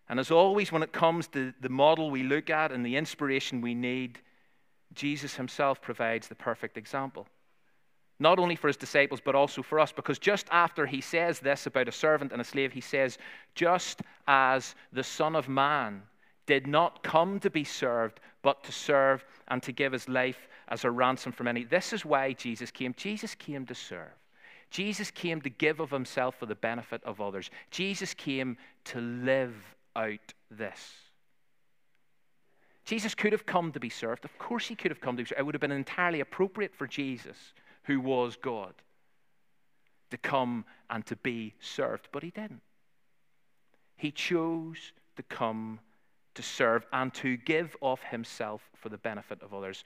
And 0.08 0.20
as 0.20 0.30
always, 0.30 0.70
when 0.70 0.82
it 0.82 0.92
comes 0.92 1.28
to 1.28 1.54
the 1.60 1.68
model 1.68 2.10
we 2.10 2.22
look 2.22 2.50
at 2.50 2.72
and 2.72 2.84
the 2.84 2.96
inspiration 2.96 3.60
we 3.60 3.74
need, 3.74 4.18
Jesus 4.92 5.34
himself 5.34 5.80
provides 5.80 6.28
the 6.28 6.34
perfect 6.34 6.76
example. 6.76 7.26
Not 8.20 8.38
only 8.38 8.54
for 8.54 8.68
his 8.68 8.76
disciples, 8.76 9.20
but 9.24 9.34
also 9.34 9.62
for 9.62 9.80
us. 9.80 9.92
Because 9.92 10.18
just 10.18 10.46
after 10.50 10.86
he 10.86 11.00
says 11.00 11.40
this 11.40 11.66
about 11.66 11.88
a 11.88 11.92
servant 11.92 12.32
and 12.32 12.40
a 12.40 12.44
slave, 12.44 12.72
he 12.72 12.80
says, 12.80 13.18
Just 13.54 14.02
as 14.28 14.74
the 14.92 15.02
Son 15.02 15.34
of 15.34 15.48
Man 15.48 16.02
did 16.46 16.66
not 16.66 17.02
come 17.02 17.40
to 17.40 17.50
be 17.50 17.64
served, 17.64 18.20
but 18.42 18.62
to 18.64 18.72
serve 18.72 19.24
and 19.48 19.62
to 19.62 19.72
give 19.72 19.92
his 19.92 20.08
life 20.08 20.48
as 20.68 20.84
a 20.84 20.90
ransom 20.90 21.32
for 21.32 21.44
many. 21.44 21.64
This 21.64 21.92
is 21.92 22.04
why 22.04 22.32
Jesus 22.32 22.70
came. 22.70 22.94
Jesus 22.96 23.34
came 23.34 23.66
to 23.66 23.74
serve. 23.74 24.12
Jesus 24.70 25.10
came 25.10 25.40
to 25.42 25.50
give 25.50 25.80
of 25.80 25.90
himself 25.90 26.34
for 26.38 26.46
the 26.46 26.54
benefit 26.54 27.02
of 27.04 27.20
others. 27.20 27.50
Jesus 27.70 28.12
came 28.12 28.56
to 28.84 29.00
live 29.00 29.54
out 29.94 30.34
this. 30.50 30.92
Jesus 32.84 33.14
could 33.14 33.32
have 33.32 33.46
come 33.46 33.72
to 33.72 33.80
be 33.80 33.88
served. 33.88 34.24
Of 34.24 34.36
course, 34.38 34.66
he 34.66 34.74
could 34.74 34.90
have 34.90 35.00
come 35.00 35.16
to 35.16 35.22
be 35.22 35.28
served. 35.28 35.40
It 35.40 35.44
would 35.44 35.54
have 35.54 35.60
been 35.60 35.70
entirely 35.72 36.20
appropriate 36.20 36.74
for 36.74 36.86
Jesus, 36.86 37.36
who 37.84 38.00
was 38.00 38.36
God, 38.36 38.74
to 40.10 40.18
come 40.18 40.64
and 40.90 41.04
to 41.06 41.16
be 41.16 41.54
served, 41.60 42.08
but 42.12 42.22
he 42.22 42.30
didn't. 42.30 42.60
He 43.96 44.10
chose 44.10 44.92
to 45.16 45.22
come 45.22 45.80
to 46.34 46.42
serve 46.42 46.86
and 46.92 47.12
to 47.14 47.36
give 47.36 47.76
of 47.82 48.02
himself 48.02 48.62
for 48.74 48.88
the 48.88 48.98
benefit 48.98 49.42
of 49.42 49.54
others, 49.54 49.84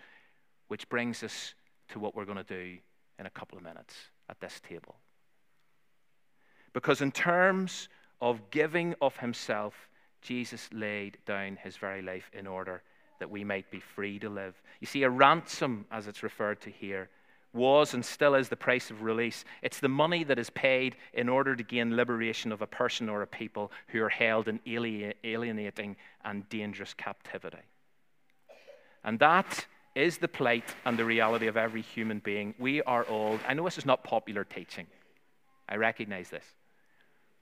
which 0.68 0.88
brings 0.88 1.22
us 1.22 1.54
to 1.88 1.98
what 1.98 2.14
we're 2.14 2.24
going 2.24 2.38
to 2.38 2.44
do 2.44 2.78
in 3.18 3.26
a 3.26 3.30
couple 3.30 3.58
of 3.58 3.64
minutes 3.64 3.94
at 4.28 4.40
this 4.40 4.60
table. 4.68 4.96
Because, 6.72 7.00
in 7.00 7.12
terms 7.12 7.88
of 8.20 8.50
giving 8.50 8.94
of 9.00 9.16
himself, 9.16 9.88
Jesus 10.20 10.68
laid 10.72 11.18
down 11.26 11.56
his 11.62 11.76
very 11.76 12.02
life 12.02 12.30
in 12.32 12.46
order 12.46 12.82
that 13.18 13.30
we 13.30 13.44
might 13.44 13.70
be 13.70 13.80
free 13.80 14.18
to 14.18 14.28
live. 14.28 14.60
You 14.80 14.86
see, 14.86 15.02
a 15.02 15.10
ransom, 15.10 15.86
as 15.90 16.06
it's 16.06 16.22
referred 16.22 16.60
to 16.62 16.70
here, 16.70 17.08
was 17.52 17.94
and 17.94 18.04
still 18.04 18.34
is 18.34 18.48
the 18.48 18.56
price 18.56 18.90
of 18.90 19.02
release. 19.02 19.44
It's 19.62 19.80
the 19.80 19.88
money 19.88 20.24
that 20.24 20.38
is 20.38 20.50
paid 20.50 20.96
in 21.12 21.28
order 21.28 21.56
to 21.56 21.62
gain 21.62 21.96
liberation 21.96 22.52
of 22.52 22.62
a 22.62 22.66
person 22.66 23.08
or 23.08 23.22
a 23.22 23.26
people 23.26 23.72
who 23.88 24.02
are 24.02 24.08
held 24.08 24.48
in 24.48 24.60
alienating 24.66 25.96
and 26.24 26.48
dangerous 26.48 26.94
captivity. 26.94 27.58
And 29.04 29.18
that 29.20 29.66
is 29.94 30.18
the 30.18 30.28
plight 30.28 30.74
and 30.84 30.98
the 30.98 31.04
reality 31.04 31.46
of 31.46 31.56
every 31.56 31.82
human 31.82 32.18
being. 32.20 32.54
We 32.58 32.82
are 32.82 33.04
all, 33.04 33.38
I 33.48 33.54
know 33.54 33.64
this 33.64 33.78
is 33.78 33.86
not 33.86 34.04
popular 34.04 34.44
teaching, 34.44 34.86
I 35.68 35.76
recognize 35.76 36.30
this. 36.30 36.44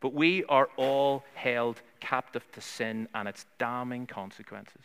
But 0.00 0.12
we 0.12 0.44
are 0.44 0.68
all 0.76 1.24
held 1.34 1.80
captive 2.00 2.44
to 2.52 2.60
sin 2.60 3.08
and 3.14 3.26
its 3.26 3.46
damning 3.58 4.06
consequences 4.06 4.82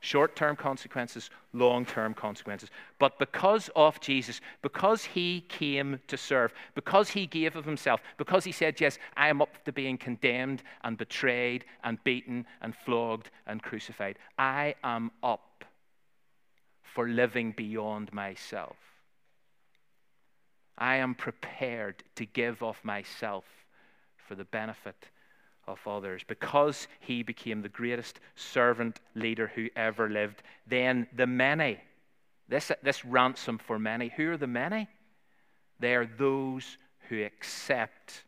short 0.00 0.36
term 0.36 0.56
consequences, 0.56 1.30
long 1.52 1.84
term 1.84 2.14
consequences. 2.14 2.70
But 2.98 3.18
because 3.18 3.70
of 3.74 4.00
Jesus, 4.00 4.40
because 4.62 5.04
he 5.04 5.42
came 5.48 6.00
to 6.08 6.16
serve, 6.16 6.52
because 6.74 7.10
he 7.10 7.26
gave 7.26 7.56
of 7.56 7.64
himself, 7.64 8.00
because 8.16 8.44
he 8.44 8.52
said, 8.52 8.80
Yes, 8.80 8.98
I 9.16 9.28
am 9.28 9.42
up 9.42 9.64
to 9.64 9.72
being 9.72 9.98
condemned 9.98 10.62
and 10.84 10.96
betrayed 10.96 11.64
and 11.84 12.02
beaten 12.04 12.46
and 12.60 12.74
flogged 12.74 13.30
and 13.46 13.62
crucified, 13.62 14.18
I 14.38 14.74
am 14.84 15.10
up 15.22 15.64
for 16.82 17.08
living 17.08 17.52
beyond 17.52 18.12
myself. 18.12 18.76
I 20.76 20.96
am 20.96 21.14
prepared 21.14 22.04
to 22.14 22.24
give 22.24 22.62
of 22.62 22.78
myself 22.84 23.44
for 24.16 24.34
the 24.34 24.44
benefit 24.44 25.08
of 25.68 25.86
others. 25.86 26.22
Because 26.26 26.88
he 27.00 27.22
became 27.22 27.62
the 27.62 27.68
greatest 27.68 28.18
servant 28.34 28.98
leader 29.14 29.52
who 29.54 29.68
ever 29.76 30.08
lived, 30.08 30.42
then 30.66 31.06
the 31.14 31.26
many, 31.26 31.78
this, 32.48 32.72
this 32.82 33.04
ransom 33.04 33.58
for 33.58 33.78
many, 33.78 34.12
who 34.16 34.32
are 34.32 34.36
the 34.36 34.46
many? 34.46 34.88
They 35.78 35.94
are 35.94 36.06
those 36.06 36.78
who 37.08 37.22
accept 37.22 38.24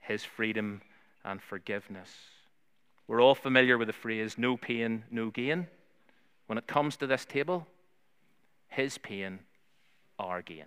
his 0.00 0.24
freedom 0.24 0.82
and 1.24 1.40
forgiveness. 1.40 2.10
We're 3.06 3.22
all 3.22 3.34
familiar 3.34 3.78
with 3.78 3.86
the 3.86 3.94
phrase 3.94 4.36
no 4.36 4.56
pain, 4.56 5.04
no 5.10 5.30
gain. 5.30 5.68
When 6.46 6.58
it 6.58 6.66
comes 6.66 6.96
to 6.98 7.06
this 7.06 7.24
table, 7.24 7.66
his 8.68 8.98
pain, 8.98 9.40
our 10.18 10.42
gain. 10.42 10.64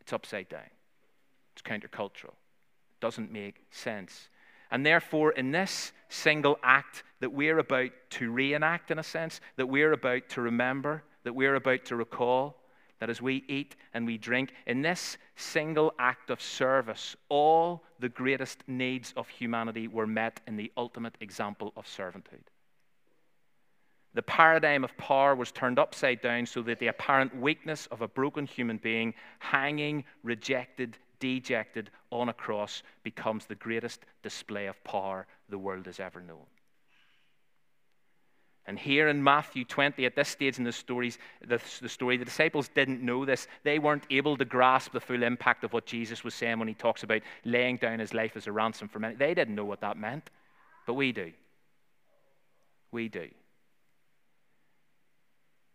It's 0.00 0.12
upside 0.12 0.48
down, 0.48 0.62
it's 1.52 1.62
countercultural 1.62 2.34
doesn't 3.02 3.32
make 3.32 3.56
sense. 3.70 4.28
And 4.70 4.86
therefore, 4.86 5.32
in 5.32 5.50
this 5.50 5.92
single 6.08 6.58
act 6.62 7.02
that 7.20 7.32
we're 7.32 7.58
about 7.58 7.90
to 8.10 8.30
reenact, 8.30 8.90
in 8.90 8.98
a 8.98 9.02
sense, 9.02 9.40
that 9.56 9.66
we're 9.66 9.92
about 9.92 10.30
to 10.30 10.40
remember, 10.40 11.02
that 11.24 11.34
we're 11.34 11.56
about 11.56 11.84
to 11.86 11.96
recall, 11.96 12.56
that 13.00 13.10
as 13.10 13.20
we 13.20 13.44
eat 13.48 13.74
and 13.92 14.06
we 14.06 14.16
drink, 14.16 14.52
in 14.66 14.80
this 14.80 15.18
single 15.34 15.92
act 15.98 16.30
of 16.30 16.40
service, 16.40 17.16
all 17.28 17.82
the 17.98 18.08
greatest 18.08 18.62
needs 18.68 19.12
of 19.16 19.28
humanity 19.28 19.88
were 19.88 20.06
met 20.06 20.40
in 20.46 20.56
the 20.56 20.70
ultimate 20.76 21.16
example 21.20 21.72
of 21.76 21.84
servanthood. 21.84 22.46
The 24.14 24.22
paradigm 24.22 24.84
of 24.84 24.96
power 24.96 25.34
was 25.34 25.50
turned 25.50 25.78
upside 25.78 26.20
down 26.20 26.46
so 26.46 26.62
that 26.62 26.78
the 26.78 26.86
apparent 26.86 27.34
weakness 27.34 27.86
of 27.86 28.02
a 28.02 28.08
broken 28.08 28.46
human 28.46 28.76
being, 28.76 29.14
hanging, 29.40 30.04
rejected, 30.22 30.98
dejected 31.22 31.88
on 32.10 32.28
a 32.28 32.32
cross 32.32 32.82
becomes 33.04 33.46
the 33.46 33.54
greatest 33.54 34.00
display 34.24 34.66
of 34.66 34.82
power 34.82 35.24
the 35.48 35.56
world 35.56 35.86
has 35.86 36.00
ever 36.00 36.20
known. 36.20 36.46
And 38.66 38.76
here 38.76 39.06
in 39.06 39.22
Matthew 39.22 39.64
20, 39.64 40.04
at 40.04 40.16
this 40.16 40.30
stage 40.30 40.58
in 40.58 40.64
the, 40.64 40.72
stories, 40.72 41.18
the, 41.46 41.60
the, 41.80 41.88
story, 41.88 42.16
the 42.16 42.24
disciples 42.24 42.68
didn't 42.68 43.02
know 43.02 43.24
this. 43.24 43.46
They 43.62 43.78
weren't 43.78 44.06
able 44.10 44.36
to 44.36 44.44
grasp 44.44 44.92
the 44.92 45.00
full 45.00 45.22
impact 45.22 45.62
of 45.62 45.72
what 45.72 45.86
Jesus 45.86 46.24
was 46.24 46.34
saying 46.34 46.58
when 46.58 46.68
he 46.68 46.74
talks 46.74 47.04
about 47.04 47.22
laying 47.44 47.76
down 47.76 48.00
his 48.00 48.12
life 48.12 48.36
as 48.36 48.48
a 48.48 48.52
ransom 48.52 48.88
for 48.88 48.98
many. 48.98 49.14
They 49.14 49.34
didn't 49.34 49.54
know 49.54 49.64
what 49.64 49.80
that 49.82 49.96
meant, 49.96 50.28
but 50.88 50.94
we 50.94 51.12
do. 51.12 51.32
We 52.90 53.08
do. 53.08 53.28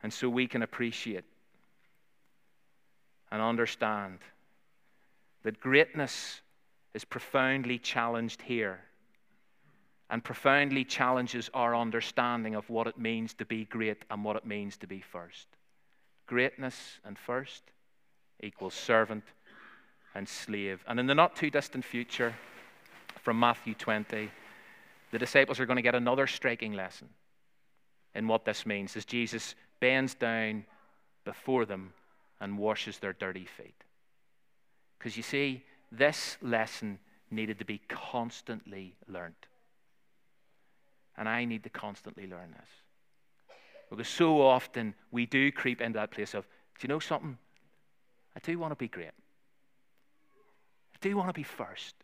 And 0.04 0.12
so 0.12 0.28
we 0.28 0.48
can 0.48 0.62
appreciate 0.62 1.24
and 3.32 3.42
understand 3.42 4.20
that 5.48 5.62
greatness 5.62 6.42
is 6.94 7.06
profoundly 7.06 7.80
challenged 7.80 8.42
here 8.42 8.82
and 10.10 10.22
profoundly 10.22 10.84
challenges 10.84 11.50
our 11.54 11.74
understanding 11.74 12.54
of 12.54 12.70
what 12.70 12.86
it 12.86 12.98
means 12.98 13.34
to 13.34 13.46
be 13.46 13.64
great 13.64 14.04
and 14.12 14.26
what 14.26 14.36
it 14.36 14.46
means 14.46 14.76
to 14.76 14.88
be 14.88 15.00
first. 15.00 15.48
Greatness 16.26 17.00
and 17.06 17.18
first 17.18 17.64
equals 18.44 18.74
servant 18.74 19.24
and 20.14 20.28
slave. 20.28 20.84
And 20.86 21.00
in 21.00 21.08
the 21.08 21.16
not 21.16 21.38
too 21.38 21.50
distant 21.50 21.86
future, 21.86 22.36
from 23.22 23.40
Matthew 23.40 23.74
20, 23.74 24.30
the 25.12 25.18
disciples 25.18 25.62
are 25.62 25.66
going 25.66 25.78
to 25.78 25.82
get 25.82 25.96
another 25.96 26.28
striking 26.28 26.74
lesson 26.74 27.08
in 28.14 28.28
what 28.28 28.44
this 28.44 28.66
means 28.66 28.98
as 28.98 29.06
Jesus 29.06 29.56
bends 29.80 30.14
down 30.14 30.66
before 31.24 31.64
them 31.64 31.94
and 32.42 32.58
washes 32.58 33.00
their 33.00 33.14
dirty 33.14 33.46
feet. 33.46 33.86
Because 34.98 35.18
you 35.18 35.24
see, 35.24 35.64
this 35.92 36.38
lesson 36.42 37.00
needed 37.30 37.60
to 37.60 37.66
be 37.66 37.82
constantly 37.88 38.96
learned. 39.08 39.36
And 41.18 41.28
I 41.28 41.46
need 41.46 41.64
to 41.64 41.70
constantly 41.70 42.28
learn 42.28 42.52
this. 42.52 42.70
Because 43.90 44.08
so 44.08 44.42
often 44.42 44.94
we 45.12 45.26
do 45.26 45.52
creep 45.52 45.82
into 45.82 45.98
that 46.00 46.12
place 46.12 46.34
of, 46.34 46.44
do 46.44 46.88
you 46.88 46.90
know 46.90 47.00
something? 47.00 47.38
I 48.36 48.40
do 48.40 48.60
want 48.60 48.72
to 48.72 48.76
be 48.76 48.88
great. 48.88 49.08
I 49.08 50.98
do 51.02 51.16
want 51.16 51.30
to 51.30 51.34
be 51.34 51.44
first. 51.44 51.96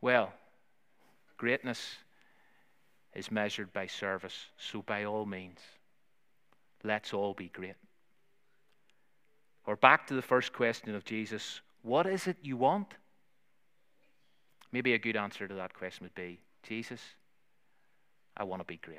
Well, 0.00 0.32
greatness 1.36 1.96
is 3.14 3.30
measured 3.30 3.72
by 3.72 3.86
service. 3.86 4.46
So, 4.58 4.82
by 4.82 5.04
all 5.04 5.24
means, 5.24 5.60
let's 6.84 7.14
all 7.14 7.32
be 7.32 7.48
great. 7.48 7.76
Or 9.66 9.76
back 9.76 10.06
to 10.06 10.14
the 10.14 10.22
first 10.22 10.52
question 10.52 10.94
of 10.94 11.04
Jesus 11.04 11.60
what 11.82 12.06
is 12.06 12.26
it 12.26 12.36
you 12.42 12.56
want? 12.56 12.88
Maybe 14.72 14.94
a 14.94 14.98
good 14.98 15.14
answer 15.14 15.46
to 15.46 15.54
that 15.54 15.72
question 15.72 16.04
would 16.04 16.16
be 16.16 16.40
Jesus, 16.64 17.00
I 18.36 18.42
want 18.42 18.60
to 18.60 18.66
be 18.66 18.76
great. 18.76 18.98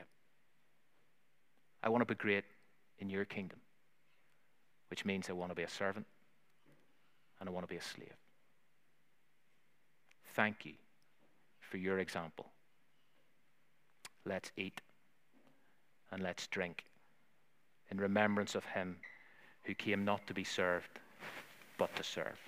I 1.83 1.89
want 1.89 2.01
to 2.01 2.05
be 2.05 2.17
great 2.17 2.45
in 2.99 3.09
your 3.09 3.25
kingdom, 3.25 3.59
which 4.89 5.03
means 5.03 5.29
I 5.29 5.33
want 5.33 5.51
to 5.51 5.55
be 5.55 5.63
a 5.63 5.69
servant 5.69 6.05
and 7.41 7.49
I 7.49 7.51
want 7.51 7.67
to 7.67 7.69
be 7.69 7.77
a 7.77 7.81
slave. 7.81 8.15
Thank 10.33 10.65
you 10.65 10.73
for 11.59 11.75
your 11.75 11.99
example. 11.99 12.45
Let's 14.25 14.51
eat 14.55 14.79
and 16.09 16.23
let's 16.23 16.47
drink 16.47 16.85
in 17.91 17.97
remembrance 17.97 18.55
of 18.55 18.63
him 18.63 18.97
who 19.67 19.73
came 19.73 20.05
not 20.05 20.25
to 20.25 20.33
be 20.33 20.45
served, 20.45 20.99
but 21.77 21.93
to 21.95 22.03
serve. 22.03 22.39